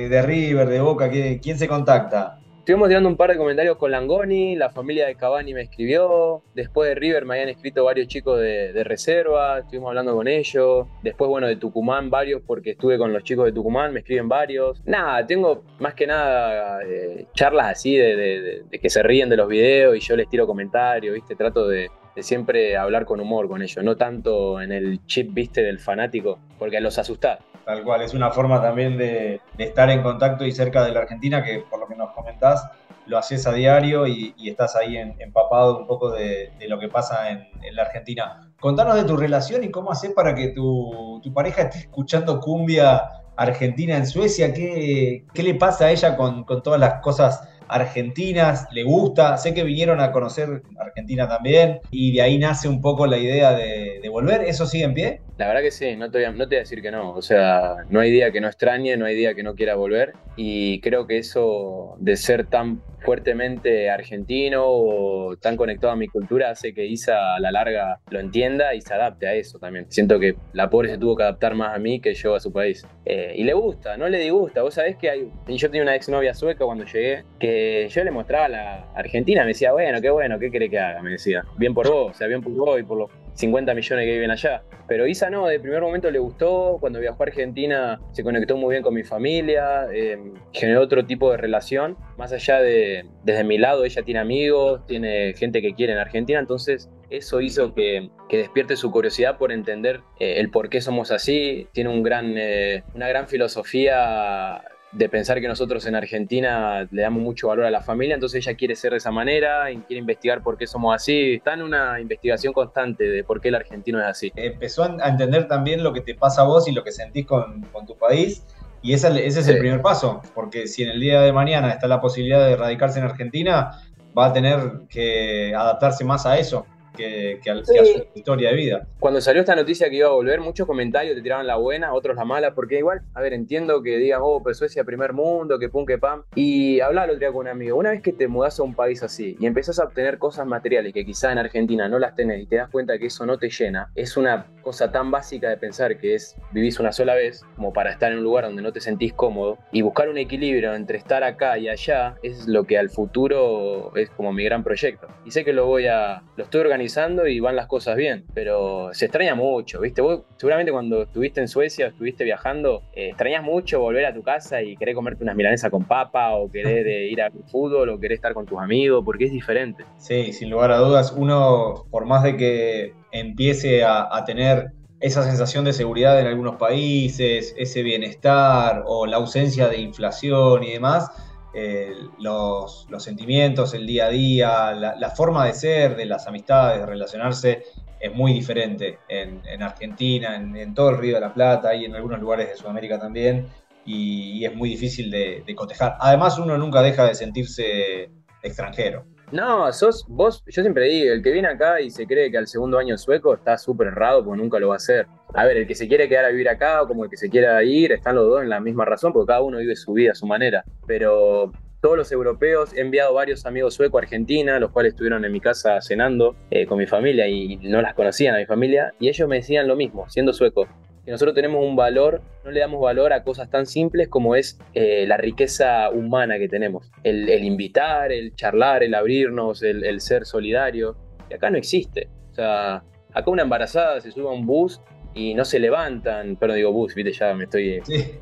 de, 0.09 0.21
River, 0.23 0.69
de 0.69 0.81
Boca? 0.81 1.07
¿Quién 1.11 1.59
se 1.59 1.67
contacta? 1.67 2.39
estuvimos 2.57 2.87
tirando 2.87 3.07
un 3.07 3.15
par 3.15 3.29
de 3.31 3.37
comentarios 3.37 3.77
con 3.77 3.91
Langoni, 3.91 4.55
la 4.55 4.69
familia 4.71 5.05
de 5.07 5.15
Cavani 5.15 5.53
me 5.53 5.61
escribió, 5.61 6.43
después 6.55 6.89
de 6.89 6.95
River 6.95 7.25
me 7.25 7.35
habían 7.35 7.49
escrito 7.49 7.83
varios 7.83 8.07
chicos 8.07 8.39
de, 8.39 8.83
reserva, 8.83 9.59
estuvimos 9.59 9.89
hablando 9.89 10.15
con 10.15 10.27
ellos, 10.27 10.87
después, 11.03 11.29
bueno, 11.29 11.45
de 11.45 11.57
Tucumán 11.57 12.09
varios, 12.09 12.41
porque 12.45 12.71
estuve 12.71 12.97
con 12.97 13.13
los 13.13 13.23
chicos 13.23 13.45
de 13.45 13.51
Tucumán, 13.51 13.93
me 13.93 13.99
escriben 13.99 14.27
varios. 14.27 14.81
Nada, 14.85 15.25
tengo 15.27 15.63
más 15.79 15.93
que 15.93 16.07
nada 16.07 16.79
eh, 16.83 17.27
charlas 17.35 17.67
así 17.71 17.97
de, 17.97 18.63
que 18.81 18.89
se 18.89 19.03
ríen 19.03 19.29
de 19.29 19.37
los 19.37 19.47
videos 19.47 19.95
y 19.95 19.99
yo 19.99 20.15
les 20.15 20.27
tiro 20.27 20.47
comentarios, 20.47 21.13
¿viste? 21.13 21.35
Trato 21.35 21.67
de, 21.67 21.89
siempre 22.17 22.77
hablar 22.77 23.05
con 23.05 23.19
humor 23.19 23.47
con 23.47 23.61
ellos, 23.61 23.83
no 23.83 23.95
tanto 23.95 24.59
en 24.59 24.71
el 24.71 25.05
chip, 25.05 25.33
¿viste? 25.33 25.61
Del 25.61 25.79
fanático, 25.79 26.39
porque 26.57 26.81
los 26.81 26.97
asustás. 26.97 27.39
Tal 27.69 27.83
cual, 27.83 28.01
es 28.01 28.15
una 28.15 28.31
forma 28.31 28.59
también 28.63 28.97
de, 28.97 29.41
estar 29.59 29.91
en 29.91 30.01
contacto 30.01 30.43
y 30.43 30.51
cerca 30.51 30.83
de 30.83 30.91
la 30.91 31.01
Argentina, 31.01 31.43
que 31.43 31.59
por 31.59 31.79
lo 31.79 31.85
que 31.85 31.95
nos 31.95 32.11
comentás, 32.15 32.67
lo 33.05 33.15
haces 33.15 33.45
a 33.45 33.53
diario 33.53 34.07
y, 34.07 34.33
estás 34.43 34.75
ahí 34.75 34.97
empapado 34.97 35.77
un 35.77 35.85
poco 35.85 36.09
de, 36.09 36.51
lo 36.67 36.79
que 36.79 36.87
pasa 36.87 37.29
en, 37.29 37.47
la 37.75 37.83
Argentina. 37.83 38.51
Contanos 38.59 38.95
de 38.95 39.03
tu 39.03 39.15
relación 39.15 39.63
y 39.63 39.69
cómo 39.69 39.91
haces 39.91 40.13
para 40.13 40.33
que 40.33 40.47
tu, 40.47 41.21
pareja 41.31 41.61
esté 41.61 41.77
escuchando 41.77 42.39
cumbia 42.39 43.03
argentina 43.35 43.97
en 43.97 44.07
Suecia. 44.07 44.51
¿Qué, 44.51 45.27
qué 45.31 45.43
le 45.43 45.53
pasa 45.53 45.85
a 45.85 45.91
ella 45.91 46.17
con, 46.17 46.45
con 46.45 46.63
todas 46.63 46.79
las 46.79 47.01
cosas 47.01 47.47
argentinas, 47.69 48.67
le 48.71 48.83
gusta, 48.83 49.37
sé 49.37 49.53
que 49.53 49.63
vinieron 49.63 49.99
a 50.01 50.11
conocer 50.11 50.63
Argentina 50.77 51.27
también 51.27 51.79
y 51.91 52.13
de 52.13 52.21
ahí 52.21 52.37
nace 52.37 52.67
un 52.67 52.81
poco 52.81 53.07
la 53.07 53.17
idea 53.17 53.53
de, 53.53 54.01
volver, 54.09 54.41
¿eso 54.41 54.65
sigue 54.65 54.85
en 54.85 54.93
pie? 54.95 55.21
La 55.37 55.47
verdad 55.47 55.61
que 55.61 55.71
sí, 55.71 55.95
no 55.95 56.09
te, 56.09 56.17
voy 56.17 56.25
a, 56.25 56.31
no 56.31 56.39
te 56.39 56.55
voy 56.55 56.55
a 56.57 56.59
decir 56.59 56.81
que 56.81 56.91
no, 56.91 57.11
o 57.11 57.21
sea, 57.21 57.75
no 57.89 57.99
hay 57.99 58.11
día 58.11 58.31
que 58.31 58.41
no 58.41 58.47
extrañe, 58.47 58.97
no 58.97 59.05
hay 59.05 59.15
día 59.15 59.35
que 59.35 59.43
no 59.43 59.55
quiera 59.55 59.75
volver 59.75 60.13
y 60.35 60.81
creo 60.81 61.05
que 61.05 61.19
eso 61.19 61.95
de 61.99 62.17
ser 62.17 62.47
tan 62.47 62.81
fuertemente 62.99 63.89
argentino 63.89 64.63
o 64.65 65.37
tan 65.37 65.55
conectado 65.55 65.93
a 65.93 65.95
mi 65.95 66.07
cultura 66.07 66.49
hace 66.49 66.73
que 66.73 66.85
Isa 66.85 67.35
a 67.35 67.39
la 67.39 67.51
larga 67.51 67.99
lo 68.09 68.19
entienda 68.19 68.73
y 68.73 68.81
se 68.81 68.93
adapte 68.93 69.27
a 69.27 69.33
eso 69.33 69.59
también. 69.59 69.85
Siento 69.89 70.19
que 70.19 70.35
la 70.53 70.69
pobre 70.69 70.89
se 70.89 70.97
tuvo 70.97 71.15
que 71.15 71.23
adaptar 71.23 71.55
más 71.55 71.75
a 71.75 71.79
mí 71.79 71.99
que 71.99 72.13
yo 72.13 72.35
a 72.35 72.39
su 72.39 72.51
país. 72.51 72.85
Eh, 73.05 73.33
y 73.35 73.43
le 73.43 73.53
gusta, 73.53 73.97
no 73.97 74.07
le 74.09 74.19
disgusta. 74.19 74.61
Vos 74.61 74.73
sabés 74.73 74.97
que 74.97 75.09
hay, 75.09 75.31
yo 75.47 75.69
tenía 75.69 75.83
una 75.83 75.95
exnovia 75.95 76.33
sueca 76.33 76.65
cuando 76.65 76.85
llegué 76.85 77.23
que 77.39 77.58
yo 77.89 78.03
le 78.03 78.11
mostraba 78.11 78.45
a 78.45 78.49
la 78.49 78.91
Argentina, 78.95 79.41
me 79.41 79.49
decía, 79.49 79.71
bueno, 79.71 80.01
qué 80.01 80.09
bueno, 80.09 80.39
¿qué 80.39 80.49
quiere 80.49 80.69
que 80.69 80.79
haga? 80.79 81.01
Me 81.01 81.11
decía, 81.11 81.43
bien 81.57 81.73
por 81.73 81.89
vos, 81.89 82.11
o 82.11 82.13
sea, 82.13 82.27
bien 82.27 82.41
por 82.41 82.53
vos 82.53 82.79
y 82.79 82.83
por 82.83 82.97
los 82.97 83.11
50 83.33 83.73
millones 83.73 84.05
que 84.05 84.11
viven 84.11 84.31
allá. 84.31 84.63
Pero 84.87 85.07
Isa 85.07 85.29
no, 85.29 85.47
de 85.47 85.59
primer 85.59 85.81
momento 85.81 86.09
le 86.11 86.19
gustó, 86.19 86.77
cuando 86.79 86.99
viajó 86.99 87.23
a 87.23 87.27
Argentina 87.27 88.01
se 88.11 88.23
conectó 88.23 88.57
muy 88.57 88.73
bien 88.73 88.83
con 88.83 88.93
mi 88.93 89.03
familia, 89.03 89.87
eh, 89.93 90.17
generó 90.51 90.81
otro 90.81 91.05
tipo 91.05 91.31
de 91.31 91.37
relación, 91.37 91.95
más 92.17 92.33
allá 92.33 92.59
de, 92.59 93.05
desde 93.23 93.43
mi 93.43 93.57
lado, 93.57 93.85
ella 93.85 94.01
tiene 94.03 94.19
amigos, 94.19 94.85
tiene 94.87 95.33
gente 95.35 95.61
que 95.61 95.73
quiere 95.73 95.93
en 95.93 95.99
Argentina, 95.99 96.39
entonces 96.39 96.89
eso 97.09 97.39
hizo 97.39 97.73
que, 97.73 98.09
despierte 98.29 98.75
su 98.75 98.91
curiosidad 98.91 99.37
por 99.37 99.51
entender 99.51 100.01
eh, 100.19 100.39
el 100.39 100.49
por 100.51 100.69
qué 100.69 100.81
somos 100.81 101.11
así, 101.11 101.67
tiene 101.71 101.89
un 101.89 102.03
gran, 102.03 102.33
eh, 102.37 102.83
una 102.93 103.07
gran 103.07 103.27
filosofía 103.27 104.61
de 104.91 105.07
pensar 105.07 105.39
que 105.39 105.47
nosotros 105.47 105.85
en 105.85 105.95
Argentina 105.95 106.87
le 106.89 107.01
damos 107.01 107.21
mucho 107.21 107.49
valor 107.49 107.65
a 107.65 107.71
la 107.71 107.81
familia, 107.81 108.15
entonces 108.15 108.45
ella 108.45 108.57
quiere 108.57 108.75
ser 108.75 108.91
de 108.91 108.97
esa 108.97 109.11
manera 109.11 109.71
y 109.71 109.77
quiere 109.77 109.99
investigar 109.99 110.41
por 110.41 110.57
qué 110.57 110.65
somos 110.65 110.95
así. 110.95 111.35
Está 111.35 111.53
en 111.53 111.61
una 111.61 111.99
investigación 111.99 112.53
constante 112.53 113.03
de 113.03 113.23
por 113.23 113.39
qué 113.39 113.49
el 113.49 113.55
argentino 113.55 113.99
es 113.99 114.05
así. 114.05 114.31
Empezó 114.35 114.83
a 114.83 115.09
entender 115.09 115.47
también 115.47 115.83
lo 115.83 115.93
que 115.93 116.01
te 116.01 116.15
pasa 116.15 116.41
a 116.41 116.45
vos 116.45 116.67
y 116.67 116.71
lo 116.71 116.83
que 116.83 116.91
sentís 116.91 117.25
con, 117.25 117.61
tu 117.85 117.97
país. 117.97 118.45
Y 118.81 118.93
ese, 118.93 119.07
ese 119.25 119.41
es 119.41 119.47
el 119.47 119.59
primer 119.59 119.81
paso, 119.81 120.21
porque 120.33 120.67
si 120.67 120.83
en 120.83 120.89
el 120.89 120.99
día 120.99 121.21
de 121.21 121.33
mañana 121.33 121.69
está 121.71 121.87
la 121.87 121.99
posibilidad 121.99 122.45
de 122.47 122.55
radicarse 122.55 122.99
en 122.99 123.05
Argentina, 123.05 123.81
va 124.17 124.27
a 124.27 124.33
tener 124.33 124.59
que 124.89 125.53
adaptarse 125.53 126.05
más 126.05 126.25
a 126.25 126.39
eso 126.39 126.65
que, 126.95 127.39
a 127.49 127.63
su 127.63 127.73
historia 128.13 128.49
de 128.49 128.55
vida. 128.55 128.87
Cuando 128.99 129.21
salió 129.21 129.41
esta 129.41 129.55
noticia 129.55 129.89
que 129.89 129.97
iba 129.97 130.07
a 130.07 130.11
volver, 130.11 130.39
muchos 130.41 130.67
comentarios 130.67 131.15
te 131.15 131.21
tiraban 131.21 131.47
la 131.47 131.55
buena, 131.55 131.93
otros 131.93 132.15
la 132.15 132.25
mala, 132.25 132.53
porque 132.53 132.77
igual, 132.77 133.01
a 133.13 133.21
ver, 133.21 133.33
entiendo 133.33 133.81
que 133.81 133.97
digan, 133.97 134.21
oh, 134.23 134.41
pero 134.43 134.53
Suecia 134.53 134.83
primer 134.83 135.13
mundo, 135.13 135.59
que 135.59 135.69
pum, 135.69 135.85
que 135.85 135.97
pam. 135.97 136.23
Y 136.35 136.79
hablaba 136.79 137.05
el 137.05 137.11
otro 137.11 137.19
día 137.19 137.31
con 137.31 137.41
un 137.41 137.47
amigo, 137.47 137.77
una 137.77 137.91
vez 137.91 138.01
que 138.01 138.13
te 138.13 138.27
mudas 138.27 138.59
a 138.59 138.63
un 138.63 138.73
país 138.73 139.03
así 139.03 139.37
y 139.39 139.45
empezás 139.45 139.79
a 139.79 139.85
obtener 139.85 140.17
cosas 140.17 140.45
materiales 140.45 140.93
que 140.93 141.05
quizá 141.05 141.31
en 141.31 141.37
Argentina 141.37 141.87
no 141.87 141.99
las 141.99 142.15
tenés 142.15 142.41
y 142.41 142.45
te 142.45 142.57
das 142.57 142.69
cuenta 142.69 142.97
que 142.97 143.07
eso 143.07 143.25
no 143.25 143.37
te 143.37 143.49
llena, 143.49 143.91
es 143.95 144.17
una 144.17 144.47
cosa 144.61 144.91
tan 144.91 145.11
básica 145.11 145.49
de 145.49 145.57
pensar 145.57 145.97
que 145.97 146.15
es 146.15 146.35
vivís 146.51 146.79
una 146.79 146.91
sola 146.91 147.15
vez, 147.15 147.45
como 147.55 147.73
para 147.73 147.91
estar 147.91 148.11
en 148.11 148.19
un 148.19 148.23
lugar 148.23 148.45
donde 148.45 148.61
no 148.61 148.71
te 148.71 148.81
sentís 148.81 149.13
cómodo, 149.13 149.57
y 149.71 149.81
buscar 149.81 150.09
un 150.09 150.17
equilibrio 150.17 150.73
entre 150.73 150.97
estar 150.97 151.23
acá 151.23 151.57
y 151.57 151.69
allá 151.69 152.15
es 152.23 152.47
lo 152.47 152.65
que 152.65 152.77
al 152.77 152.89
futuro 152.89 153.95
es 153.95 154.09
como 154.11 154.33
mi 154.33 154.43
gran 154.43 154.63
proyecto. 154.63 155.07
Y 155.25 155.31
sé 155.31 155.45
que 155.45 155.53
lo 155.53 155.65
voy 155.65 155.87
a, 155.87 156.23
lo 156.35 156.43
estoy 156.43 156.61
organizando 156.61 156.78
y 156.81 157.39
van 157.39 157.55
las 157.55 157.67
cosas 157.67 157.95
bien, 157.95 158.25
pero 158.33 158.89
se 158.93 159.05
extraña 159.05 159.35
mucho, 159.35 159.81
¿viste? 159.81 160.01
Vos 160.01 160.21
seguramente 160.37 160.71
cuando 160.71 161.03
estuviste 161.03 161.41
en 161.41 161.47
Suecia, 161.47 161.87
estuviste 161.87 162.23
viajando, 162.23 162.83
eh, 162.93 163.09
extrañas 163.09 163.43
mucho 163.43 163.79
volver 163.79 164.05
a 164.05 164.13
tu 164.13 164.23
casa 164.23 164.61
y 164.61 164.75
querer 164.77 164.95
comerte 164.95 165.23
unas 165.23 165.35
milanesas 165.35 165.69
con 165.69 165.85
papa 165.85 166.35
o 166.35 166.51
querer 166.51 166.87
ir 166.87 167.21
al 167.21 167.31
fútbol 167.51 167.89
o 167.89 167.99
querer 167.99 168.15
estar 168.15 168.33
con 168.33 168.45
tus 168.45 168.59
amigos, 168.59 169.03
porque 169.03 169.25
es 169.25 169.31
diferente. 169.31 169.83
Sí, 169.97 170.33
sin 170.33 170.49
lugar 170.49 170.71
a 170.71 170.77
dudas, 170.77 171.13
uno, 171.15 171.85
por 171.89 172.05
más 172.05 172.23
de 172.23 172.37
que 172.37 172.93
empiece 173.11 173.83
a 173.83 174.23
tener 174.25 174.71
esa 174.99 175.23
sensación 175.23 175.63
de 175.65 175.73
seguridad 175.73 176.19
en 176.19 176.27
algunos 176.27 176.57
países, 176.57 177.55
ese 177.57 177.83
bienestar 177.83 178.83
o 178.85 179.05
la 179.05 179.17
ausencia 179.17 179.67
de 179.69 179.79
inflación 179.79 180.63
y 180.63 180.71
demás, 180.73 181.09
eh, 181.53 181.93
los, 182.19 182.87
sentimientos, 182.99 183.73
el 183.73 183.87
día 183.87 184.05
a 184.05 184.09
día, 184.09 184.71
la, 184.73 185.09
forma 185.11 185.45
de 185.45 185.53
ser, 185.53 185.95
de 185.95 186.05
las 186.05 186.27
amistades, 186.27 186.79
de 186.79 186.85
relacionarse, 186.85 187.63
es 187.99 188.13
muy 188.13 188.33
diferente 188.33 188.99
en, 189.07 189.61
Argentina, 189.61 190.35
en, 190.35 190.73
todo 190.73 190.91
el 190.91 190.97
Río 190.97 191.15
de 191.15 191.21
la 191.21 191.33
Plata 191.33 191.75
y 191.75 191.85
en 191.85 191.95
algunos 191.95 192.19
lugares 192.19 192.49
de 192.49 192.55
Sudamérica 192.55 192.99
también, 192.99 193.47
y, 193.85 194.45
es 194.45 194.55
muy 194.55 194.69
difícil 194.69 195.09
de, 195.09 195.43
de, 195.45 195.55
cotejar. 195.55 195.97
Además, 195.99 196.37
uno 196.37 196.57
nunca 196.57 196.81
deja 196.81 197.05
de 197.05 197.15
sentirse 197.15 198.09
extranjero. 198.41 199.05
No, 199.31 199.71
sos 199.73 200.05
vos, 200.07 200.43
yo 200.47 200.63
siempre 200.63 200.85
digo, 200.85 201.13
el 201.13 201.21
que 201.21 201.31
viene 201.31 201.47
acá 201.47 201.79
y 201.81 201.91
se 201.91 202.07
cree 202.07 202.31
que 202.31 202.37
al 202.39 202.47
segundo 202.47 202.79
año 202.79 202.97
sueco 202.97 203.35
está 203.35 203.59
súper 203.59 203.87
errado 203.87 204.25
porque 204.25 204.41
nunca 204.41 204.59
lo 204.59 204.69
va 204.69 204.73
a 204.73 204.77
hacer. 204.77 205.05
A 205.35 205.45
ver, 205.45 205.57
el 205.57 205.67
que 205.67 205.75
se 205.75 205.87
quiere 205.87 206.09
quedar 206.09 206.25
a 206.25 206.29
vivir 206.29 206.49
acá 206.49 206.81
o 206.81 206.87
como 206.87 207.03
el 207.03 207.11
que 207.11 207.17
se 207.17 207.29
quiera 207.29 207.63
ir, 207.63 207.91
están 207.91 208.15
los 208.15 208.27
dos 208.27 208.41
en 208.41 208.49
la 208.49 208.59
misma 208.59 208.85
razón 208.85 209.13
porque 209.13 209.27
cada 209.27 209.41
uno 209.41 209.59
vive 209.59 209.75
su 209.75 209.93
vida 209.93 210.13
a 210.13 210.15
su 210.15 210.25
manera. 210.25 210.63
Pero 210.87 211.51
todos 211.79 211.95
los 211.95 212.11
europeos, 212.11 212.73
he 212.73 212.81
enviado 212.81 213.13
varios 213.13 213.45
amigos 213.45 213.75
suecos 213.75 214.01
a 214.01 214.03
Argentina, 214.03 214.59
los 214.59 214.71
cuales 214.71 214.93
estuvieron 214.93 215.23
en 215.23 215.31
mi 215.31 215.39
casa 215.39 215.79
cenando 215.79 216.35
eh, 216.49 216.65
con 216.65 216.79
mi 216.79 216.87
familia 216.87 217.27
y 217.27 217.57
no 217.57 217.81
las 217.81 217.93
conocían 217.93 218.35
a 218.35 218.39
mi 218.39 218.45
familia, 218.45 218.93
y 218.99 219.09
ellos 219.09 219.29
me 219.29 219.37
decían 219.37 219.67
lo 219.67 219.75
mismo, 219.75 220.09
siendo 220.09 220.33
suecos 220.33 220.67
que 221.09 221.13
nosotros 221.13 221.33
tenemos 221.33 221.65
un 221.65 221.75
valor, 221.75 222.21
no 222.45 222.51
le 222.51 222.59
damos 222.59 222.79
valor 222.79 223.13
a 223.13 223.23
cosas 223.23 223.49
tan 223.49 223.65
simples 223.65 224.09
como 224.09 224.35
es 224.35 224.59
eh, 224.75 225.05
la 225.07 225.17
riqueza 225.17 225.89
humana 225.89 226.37
que 226.37 226.47
tenemos. 226.47 226.91
El, 227.03 227.27
invitar, 227.43 228.11
el 228.11 228.35
charlar, 228.35 228.83
el 228.83 228.93
abrirnos, 228.93 229.63
el, 229.63 230.01
ser 230.01 230.27
solidario. 230.27 230.95
Y 231.27 231.33
acá 231.33 231.49
no 231.49 231.57
existe. 231.57 232.09
O 232.29 232.35
sea, 232.35 232.83
acá 233.11 233.31
una 233.31 233.41
embarazada 233.41 233.99
se 234.01 234.11
sube 234.11 234.27
a 234.27 234.33
un 234.33 234.45
bus 234.45 234.81
y 235.15 235.33
no 235.33 235.45
se 235.45 235.57
levantan, 235.57 236.37
pero 236.39 236.53
digo 236.53 236.71
bus, 236.71 236.93
viste, 236.93 237.11
ya 237.11 237.33
me 237.33 237.45
estoy 237.45 237.81
poniendo 237.81 238.21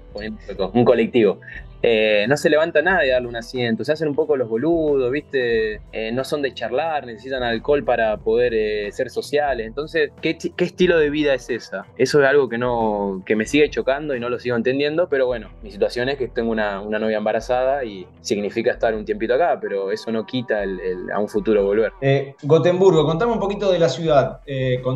un 0.73 0.85
colectivo. 0.85 1.39
Eh, 1.83 2.25
no 2.27 2.37
se 2.37 2.49
levanta 2.49 2.81
nadie 2.81 3.11
a 3.11 3.15
darle 3.15 3.27
un 3.27 3.35
asiento, 3.35 3.83
se 3.85 3.91
hacen 3.91 4.07
un 4.07 4.15
poco 4.15 4.35
los 4.35 4.49
boludos, 4.49 5.11
¿viste? 5.11 5.81
Eh, 5.91 6.11
no 6.11 6.23
son 6.23 6.41
de 6.41 6.53
charlar, 6.53 7.05
necesitan 7.05 7.43
alcohol 7.43 7.83
para 7.83 8.17
poder 8.17 8.53
eh, 8.53 8.91
ser 8.91 9.09
sociales. 9.09 9.67
Entonces, 9.67 10.11
¿qué, 10.21 10.37
estilo 10.57 10.97
de 10.97 11.09
vida 11.09 11.33
es 11.33 11.49
esa? 11.49 11.85
Eso 11.97 12.21
es 12.21 12.27
algo 12.27 12.49
que, 12.49 12.57
no, 12.57 13.21
que 13.25 13.35
me 13.35 13.45
sigue 13.45 13.69
chocando 13.69 14.15
y 14.15 14.19
no 14.19 14.29
lo 14.29 14.39
sigo 14.39 14.55
entendiendo, 14.55 15.07
pero 15.07 15.27
bueno, 15.27 15.49
mi 15.61 15.71
situación 15.71 16.09
es 16.09 16.17
que 16.17 16.27
tengo 16.27 16.51
una, 16.51 16.81
novia 16.81 17.17
embarazada 17.17 17.83
y 17.83 18.07
significa 18.21 18.71
estar 18.71 18.95
un 18.95 19.05
tiempito 19.05 19.35
acá, 19.35 19.59
pero 19.61 19.91
eso 19.91 20.11
no 20.11 20.25
quita 20.25 20.63
a 21.13 21.19
un 21.19 21.29
futuro 21.29 21.63
volver. 21.63 21.91
Gotemburgo, 22.41 23.05
contame 23.05 23.33
un 23.33 23.39
poquito 23.39 23.71
de 23.71 23.77
la 23.77 23.89
ciudad. 23.89 24.41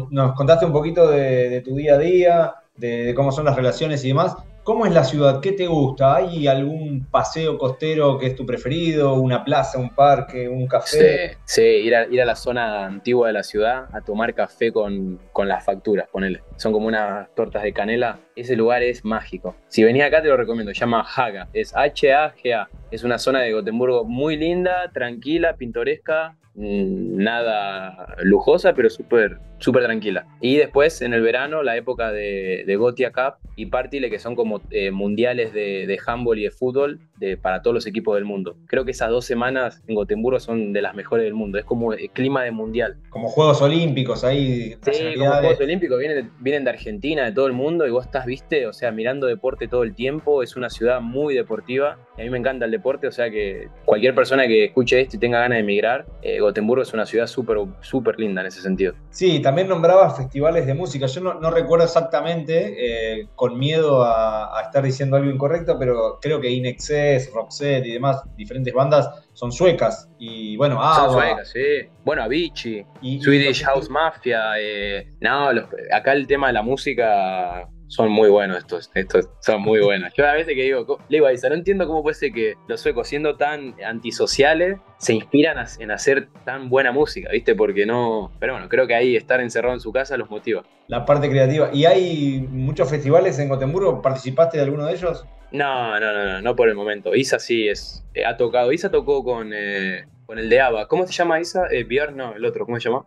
nos 0.10 0.34
contaste 0.34 0.66
un 0.66 0.74
poquito 0.74 1.12
de, 1.12 1.62
tu 1.64 1.76
día 1.76 1.94
a 1.94 1.98
día, 2.00 2.56
de, 2.76 3.14
cómo 3.16 3.32
son 3.32 3.46
las 3.46 3.56
relaciones 3.56 4.04
y 4.04 4.08
demás. 4.08 4.36
¿Cómo 4.64 4.86
es 4.86 4.94
la 4.94 5.04
ciudad? 5.04 5.42
¿Qué 5.42 5.54
te 5.54 5.66
gusta? 5.66 6.18
¿Hay 6.18 6.46
algún 6.46 7.08
paseo 7.10 7.58
costero 7.58 8.20
que 8.20 8.28
es 8.28 8.36
tu 8.36 8.46
preferido? 8.46 9.16
¿Una 9.16 9.44
plaza, 9.44 9.80
un 9.80 9.90
parque, 9.90 10.48
un 10.48 10.68
café? 10.68 11.38
Sí, 11.46 11.64
ir, 11.64 11.96
a, 11.96 12.06
ir 12.06 12.22
a 12.22 12.26
la 12.26 12.36
zona 12.36 12.86
antigua 12.86 13.26
de 13.26 13.34
la 13.34 13.42
ciudad 13.42 13.86
a 13.92 14.02
tomar 14.02 14.36
café 14.36 14.72
con, 14.72 15.20
las 15.46 15.66
facturas, 15.66 16.08
ponele. 16.10 16.44
Son 16.58 16.72
como 16.74 16.86
unas 16.86 17.34
tortas 17.34 17.64
de 17.64 17.74
canela. 17.74 18.20
Ese 18.36 18.56
lugar 18.56 18.84
es 18.84 19.04
mágico. 19.04 19.56
Si 19.68 19.84
venís 19.84 20.04
acá 20.04 20.22
te 20.22 20.28
lo 20.28 20.38
recomiendo, 20.38 20.72
se 20.76 20.80
llama 20.80 21.08
Haga. 21.16 21.48
Es 21.54 21.76
H-A-G-A. 21.76 22.70
Es 22.92 23.04
una 23.04 23.18
zona 23.18 23.42
de 23.42 23.54
Gotemburgo 23.54 24.04
muy 24.04 24.38
linda, 24.38 24.92
tranquila, 24.94 25.56
pintoresca, 25.56 26.38
nada 26.56 28.16
lujosa, 28.24 28.74
pero 28.74 28.90
súper 28.90 29.40
súper 29.62 29.84
tranquila. 29.84 30.26
Y 30.42 30.58
después, 30.58 31.02
en 31.02 31.14
el 31.14 31.22
verano, 31.22 31.64
la 31.64 31.78
época 31.78 32.12
de, 32.12 32.64
de 32.66 32.76
Gotia 32.76 33.12
Cup 33.12 33.36
y 33.56 33.68
Partile, 33.68 34.10
que 34.10 34.20
son 34.20 34.36
como 34.36 34.62
eh, 34.72 34.92
mundiales 34.92 35.54
de, 35.54 35.86
de 35.86 36.00
handball 36.06 36.40
y 36.40 36.44
de 36.44 36.52
fútbol 36.52 37.00
de, 37.18 37.38
para 37.38 37.62
todos 37.62 37.76
los 37.76 37.88
equipos 37.88 38.16
del 38.16 38.26
mundo. 38.26 38.58
Creo 38.66 38.86
que 38.86 38.92
esas 38.92 39.10
dos 39.10 39.26
semanas 39.26 39.84
en 39.88 39.96
Gotemburgo 39.96 40.40
son 40.40 40.74
de 40.74 40.82
las 40.82 40.96
mejores 40.96 41.26
del 41.26 41.36
mundo. 41.36 41.60
Es 41.60 41.66
como 41.66 41.94
el 41.94 42.10
clima 42.10 42.44
de 42.44 42.52
mundial. 42.52 42.98
Como 43.10 43.30
Juegos 43.30 43.62
Olímpicos 43.62 44.24
ahí. 44.24 44.76
Sí, 44.82 45.14
como 45.18 45.32
Juegos 45.32 45.60
Olímpicos 45.60 46.00
vienen, 46.00 46.32
vienen 46.40 46.64
de 46.64 46.72
Argentina, 46.72 47.26
de 47.26 47.32
todo 47.32 47.46
el 47.46 47.54
mundo, 47.54 47.86
y 47.88 47.92
vos 47.92 48.06
estás, 48.06 48.26
viste, 48.26 48.66
o 48.66 48.74
sea, 48.74 48.92
mirando 48.92 49.28
deporte 49.28 49.68
todo 49.68 49.84
el 49.84 49.94
tiempo. 49.94 50.42
Es 50.42 50.56
una 50.56 50.70
ciudad 50.70 51.02
muy 51.02 51.36
deportiva. 51.36 52.00
Y 52.18 52.22
a 52.22 52.24
mí 52.24 52.32
me 52.32 52.40
encanta 52.40 52.66
el 52.66 52.72
deporte, 52.72 53.08
o 53.08 53.12
sea 53.12 53.30
que 53.30 53.68
cualquier 53.86 54.16
persona 54.16 54.48
que 54.48 54.66
escuche 54.66 55.00
esto 55.00 55.18
y 55.18 55.20
tenga 55.20 55.40
ganas 55.40 55.58
de 55.58 55.62
emigrar, 55.62 56.06
eh, 56.22 56.41
Gotemburgo 56.42 56.84
es 56.84 56.94
una 56.94 57.06
ciudad 57.06 57.28
súper 57.28 57.58
súper 57.82 58.20
linda 58.20 58.42
en 58.42 58.48
ese 58.48 58.62
sentido. 58.62 58.94
Sí, 59.10 59.42
también 59.42 59.68
nombraba 59.68 60.14
festivales 60.14 60.66
de 60.66 60.74
música. 60.74 61.06
Yo 61.06 61.22
no, 61.22 61.52
recuerdo 61.52 61.86
exactamente, 61.86 63.22
eh, 63.22 63.28
con 63.36 63.58
miedo 63.58 64.04
a, 64.04 64.62
estar 64.64 64.84
diciendo 64.84 65.18
algo 65.18 65.30
incorrecto, 65.30 65.78
pero 65.78 66.20
creo 66.22 66.40
que 66.40 66.50
Inexcess, 66.50 67.32
Roxette 67.34 67.86
y 67.86 67.94
demás, 67.94 68.22
diferentes 68.36 68.74
bandas, 68.74 69.10
son 69.34 69.52
suecas. 69.52 70.10
Y 70.18 70.56
bueno, 70.58 70.82
Son 70.96 71.14
suecas, 71.14 71.50
sí. 71.50 71.90
Bueno, 72.04 72.24
Avicii, 72.24 72.86
Swedish 73.22 73.64
House 73.64 73.90
Mafia. 73.90 74.54
Eh, 74.60 75.08
no, 75.20 75.50
acá 75.92 76.14
el 76.14 76.28
tema 76.28 76.48
de 76.48 76.54
la 76.54 76.62
música 76.62 77.68
son 77.92 78.10
muy 78.10 78.30
buenos 78.30 78.60
estos, 78.60 78.90
estos 78.96 79.28
son 79.42 79.62
muy 79.62 79.82
buenos. 79.82 80.14
Yo 80.14 80.26
a 80.26 80.32
veces 80.32 80.56
que 80.56 80.64
digo, 80.64 80.98
le 81.10 81.18
digo 81.18 81.28
a 81.28 81.50
no 81.50 81.56
entiendo 81.56 81.86
cómo 81.88 82.02
puede 82.02 82.16
ser 82.16 82.32
que 82.32 82.54
los 82.70 82.80
suecos, 82.80 83.10
siendo 83.10 83.36
tan 83.36 83.76
antisociales, 83.86 84.80
se 84.98 85.14
inspiran 85.14 85.58
en 85.78 85.92
hacer 85.92 86.30
tan 86.46 86.70
buena 86.70 86.94
música, 86.94 87.30
¿viste? 87.34 87.54
Porque 87.54 87.86
no. 87.86 88.32
Pero 88.40 88.54
bueno, 88.54 88.70
creo 88.70 88.88
que 88.88 88.96
ahí 88.96 89.18
estar 89.18 89.42
encerrado 89.42 89.74
en 89.74 89.82
su 89.82 89.92
casa 89.92 90.16
los 90.16 90.30
motiva. 90.30 90.64
La 90.88 91.06
parte 91.06 91.30
creativa. 91.30 91.70
¿Y 91.74 91.84
hay 91.84 92.48
muchos 92.50 92.90
festivales 92.90 93.38
en 93.40 93.50
Gotemburgo? 93.50 94.02
¿Participaste 94.02 94.56
de 94.56 94.64
alguno 94.64 94.86
de 94.86 94.94
ellos? 94.94 95.26
No, 95.52 96.00
no, 96.00 96.14
no, 96.14 96.26
no, 96.26 96.42
no 96.42 96.56
por 96.56 96.70
el 96.70 96.76
momento. 96.76 97.14
Isa 97.14 97.40
sí 97.40 97.68
es. 97.68 98.06
Eh, 98.14 98.24
ha 98.24 98.38
tocado. 98.38 98.72
Isa 98.72 98.90
tocó 98.90 99.22
con. 99.22 99.52
Eh, 99.54 100.06
con 100.32 100.40
el 100.40 100.50
de 100.50 100.62
ABBA. 100.62 100.88
¿Cómo 100.88 101.06
se 101.06 101.12
llama 101.12 101.42
Isa? 101.42 101.66
Eh, 101.70 101.84
Björn, 101.84 102.16
no, 102.16 102.34
el 102.34 102.46
otro, 102.46 102.66
¿cómo 102.66 102.80
se 102.80 102.88
llama? 102.88 103.04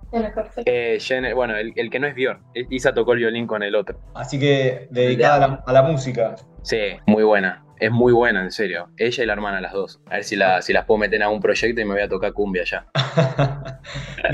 Eh, 0.66 0.98
bueno, 1.34 1.56
el, 1.56 1.88
que 1.88 1.98
no 1.98 2.06
es 2.06 2.14
Björn. 2.14 2.42
Isa 2.68 2.92
tocó 2.92 3.14
el 3.14 3.20
violín 3.20 3.46
con 3.46 3.62
el 3.62 3.74
otro. 3.76 3.98
Así 4.12 4.38
que 4.38 4.88
dedicada 4.90 5.62
a 5.66 5.72
la, 5.72 5.82
música. 5.84 6.37
Sí, 6.60 6.76
muy 7.06 7.22
buena. 7.22 7.64
Es 7.80 7.90
muy 7.90 8.12
buena, 8.12 8.42
en 8.42 8.50
serio. 8.50 8.90
Ella 8.98 9.22
y 9.22 9.26
la 9.26 9.32
hermana, 9.32 9.62
las 9.62 9.72
dos. 9.72 10.02
A 10.10 10.16
ver 10.16 10.24
si, 10.24 10.37
la, 10.37 10.60
si 10.60 10.74
las 10.74 10.84
puedo 10.84 10.98
meter 10.98 11.22
a 11.22 11.30
un 11.30 11.40
proyecto 11.40 11.80
y 11.80 11.87
me 11.87 11.94
voy 11.94 12.02
a 12.02 12.10
tocar 12.10 12.34
cumbia 12.34 12.64
ya. 12.64 12.88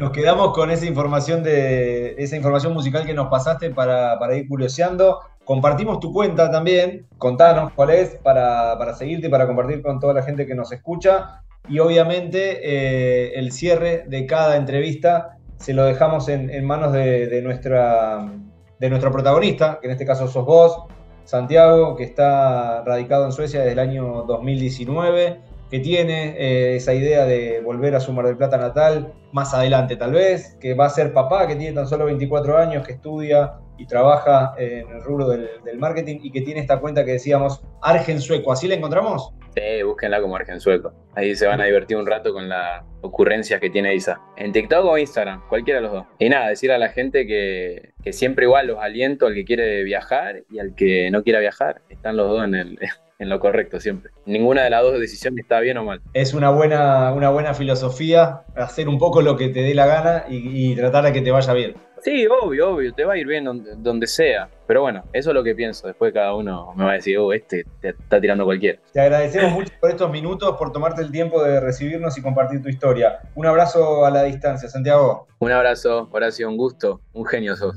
nos 0.00 0.10
quedamos 0.10 0.52
con 0.52 0.72
esa 0.72 0.84
información 0.84 1.44
de 1.44 2.16
esa 2.18 2.34
información 2.34 2.74
musical 2.74 3.06
que 3.06 3.14
nos 3.14 3.28
pasaste 3.28 3.70
para, 3.70 4.18
para 4.18 4.34
ir 4.34 4.48
curioseando. 4.48 5.20
Compartimos 5.44 6.00
tu 6.00 6.12
cuenta 6.12 6.50
también. 6.50 7.06
Contanos 7.18 7.72
cuál 7.72 7.90
es 7.90 8.16
para, 8.16 8.76
para 8.78 8.94
seguirte 8.94 9.28
y 9.28 9.30
para 9.30 9.46
compartir 9.46 9.80
con 9.80 10.00
toda 10.00 10.12
la 10.12 10.24
gente 10.24 10.44
que 10.44 10.56
nos 10.56 10.72
escucha 10.72 11.44
y 11.68 11.78
obviamente 11.78 12.60
eh, 12.62 13.32
el 13.34 13.52
cierre 13.52 14.04
de 14.06 14.26
cada 14.26 14.56
entrevista 14.56 15.36
se 15.56 15.74
lo 15.74 15.84
dejamos 15.84 16.28
en, 16.28 16.64
manos 16.64 16.92
de, 16.92 17.40
nuestra, 17.42 18.32
de 18.78 18.88
nuestro 18.88 19.12
protagonista, 19.12 19.78
que 19.80 19.88
en 19.88 19.92
este 19.92 20.06
caso 20.06 20.26
sos 20.26 20.46
vos, 20.46 20.84
Santiago, 21.24 21.96
que 21.96 22.04
está 22.04 22.82
radicado 22.82 23.26
en 23.26 23.32
Suecia 23.32 23.60
desde 23.60 23.72
el 23.72 23.78
año 23.78 24.24
2019, 24.26 25.40
que 25.70 25.78
tiene 25.78 26.34
eh, 26.38 26.76
esa 26.76 26.94
idea 26.94 27.26
de 27.26 27.60
volver 27.60 27.94
a 27.94 28.00
su 28.00 28.12
Mar 28.12 28.26
del 28.26 28.38
Plata 28.38 28.56
natal 28.56 29.12
más 29.32 29.52
adelante 29.54 29.96
tal 29.96 30.12
vez, 30.12 30.56
que 30.60 30.74
va 30.74 30.86
a 30.86 30.90
ser 30.90 31.12
papá, 31.12 31.46
que 31.46 31.56
tiene 31.56 31.74
tan 31.74 31.86
solo 31.86 32.06
24 32.06 32.56
años, 32.56 32.84
que 32.84 32.94
estudia 32.94 33.58
y 33.80 33.86
trabaja 33.86 34.52
en 34.58 34.86
el 34.90 35.02
rubro 35.02 35.26
del, 35.28 35.48
marketing 35.78 36.18
y 36.22 36.30
que 36.30 36.42
tiene 36.42 36.60
esta 36.60 36.78
cuenta 36.80 37.02
que 37.02 37.12
decíamos 37.12 37.62
Argen 37.80 38.20
Sueco. 38.20 38.52
¿Así 38.52 38.68
la 38.68 38.74
encontramos? 38.74 39.32
Sí, 39.54 39.82
búsquenla 39.82 40.20
como 40.20 40.36
Argen 40.36 40.60
Sueco. 40.60 40.92
Ahí 41.14 41.34
se 41.34 41.46
van 41.46 41.62
a 41.62 41.64
divertir 41.64 41.96
un 41.96 42.06
rato 42.06 42.34
con 42.34 42.48
las 42.48 42.84
ocurrencias 43.00 43.58
que 43.58 43.70
tiene 43.70 43.94
Isa. 43.94 44.20
En 44.36 44.52
TikTok 44.52 44.84
o 44.84 44.98
Instagram, 44.98 45.48
cualquiera 45.48 45.80
de 45.80 45.84
los 45.84 45.92
dos. 45.92 46.06
Y 46.18 46.28
nada, 46.28 46.50
decir 46.50 46.70
a 46.72 46.78
la 46.78 46.90
gente 46.90 47.26
que, 47.26 47.94
que 48.04 48.12
siempre 48.12 48.44
igual 48.44 48.66
los 48.66 48.78
aliento 48.78 49.26
al 49.26 49.34
que 49.34 49.46
quiere 49.46 49.82
viajar 49.82 50.42
y 50.50 50.58
al 50.58 50.74
que 50.74 51.10
no 51.10 51.22
quiera 51.22 51.40
viajar. 51.40 51.80
Están 51.88 52.18
los 52.18 52.28
dos 52.28 52.44
en 52.44 52.54
el, 52.54 52.78
en 53.18 53.28
lo 53.28 53.40
correcto 53.40 53.80
siempre. 53.80 54.10
Ninguna 54.26 54.64
de 54.64 54.70
las 54.70 54.82
dos 54.82 55.00
decisiones 55.00 55.44
está 55.44 55.60
bien 55.60 55.78
o 55.78 55.84
mal. 55.84 56.02
Es 56.12 56.34
una 56.34 56.50
buena, 56.50 57.12
una 57.12 57.30
buena 57.30 57.54
filosofía, 57.54 58.42
hacer 58.56 58.90
un 58.90 58.98
poco 58.98 59.22
lo 59.22 59.38
que 59.38 59.48
te 59.48 59.62
dé 59.62 59.74
la 59.74 59.86
gana 59.86 60.24
y, 60.28 60.72
y 60.72 60.76
tratar 60.76 61.04
de 61.04 61.12
que 61.12 61.22
te 61.22 61.30
vaya 61.30 61.52
bien. 61.54 61.74
Sí, 62.02 62.26
obvio, 62.26 62.70
obvio, 62.70 62.92
te 62.94 63.04
va 63.04 63.14
a 63.14 63.16
ir 63.18 63.26
bien 63.26 63.44
donde, 63.44 64.06
sea. 64.06 64.48
Pero 64.66 64.82
bueno, 64.82 65.04
eso 65.12 65.30
es 65.30 65.34
lo 65.34 65.42
que 65.42 65.54
pienso. 65.54 65.86
Después 65.86 66.12
cada 66.12 66.34
uno 66.34 66.72
me 66.76 66.84
va 66.84 66.92
a 66.92 66.94
decir, 66.94 67.18
oh, 67.18 67.32
este 67.32 67.64
te 67.80 67.90
está 67.90 68.20
tirando 68.20 68.44
cualquiera. 68.44 68.78
Te 68.92 69.00
agradecemos 69.00 69.52
mucho 69.52 69.72
por 69.80 69.90
estos 69.90 70.10
minutos, 70.10 70.56
por 70.56 70.72
tomarte 70.72 71.02
el 71.02 71.10
tiempo 71.10 71.42
de 71.42 71.60
recibirnos 71.60 72.16
y 72.16 72.22
compartir 72.22 72.62
tu 72.62 72.68
historia. 72.68 73.20
Un 73.34 73.46
abrazo 73.46 74.04
a 74.06 74.10
la 74.10 74.22
distancia, 74.24 74.68
Santiago. 74.68 75.26
Un 75.38 75.52
abrazo, 75.52 76.08
Horacio, 76.10 76.48
un 76.48 76.56
gusto. 76.56 77.00
Un 77.12 77.26
genio 77.26 77.56
sos. 77.56 77.76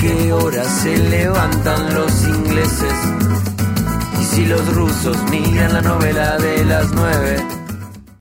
qué 0.00 0.32
hora 0.32 0.64
se 0.64 0.96
levantan 0.96 1.94
los 1.94 2.22
ingleses. 2.24 2.92
Y 4.20 4.24
si 4.24 4.44
los 4.46 4.74
rusos 4.74 5.16
miran 5.30 5.72
la 5.72 5.82
novela 5.82 6.38
de 6.38 6.64
las 6.64 6.92
nueve. 6.92 7.67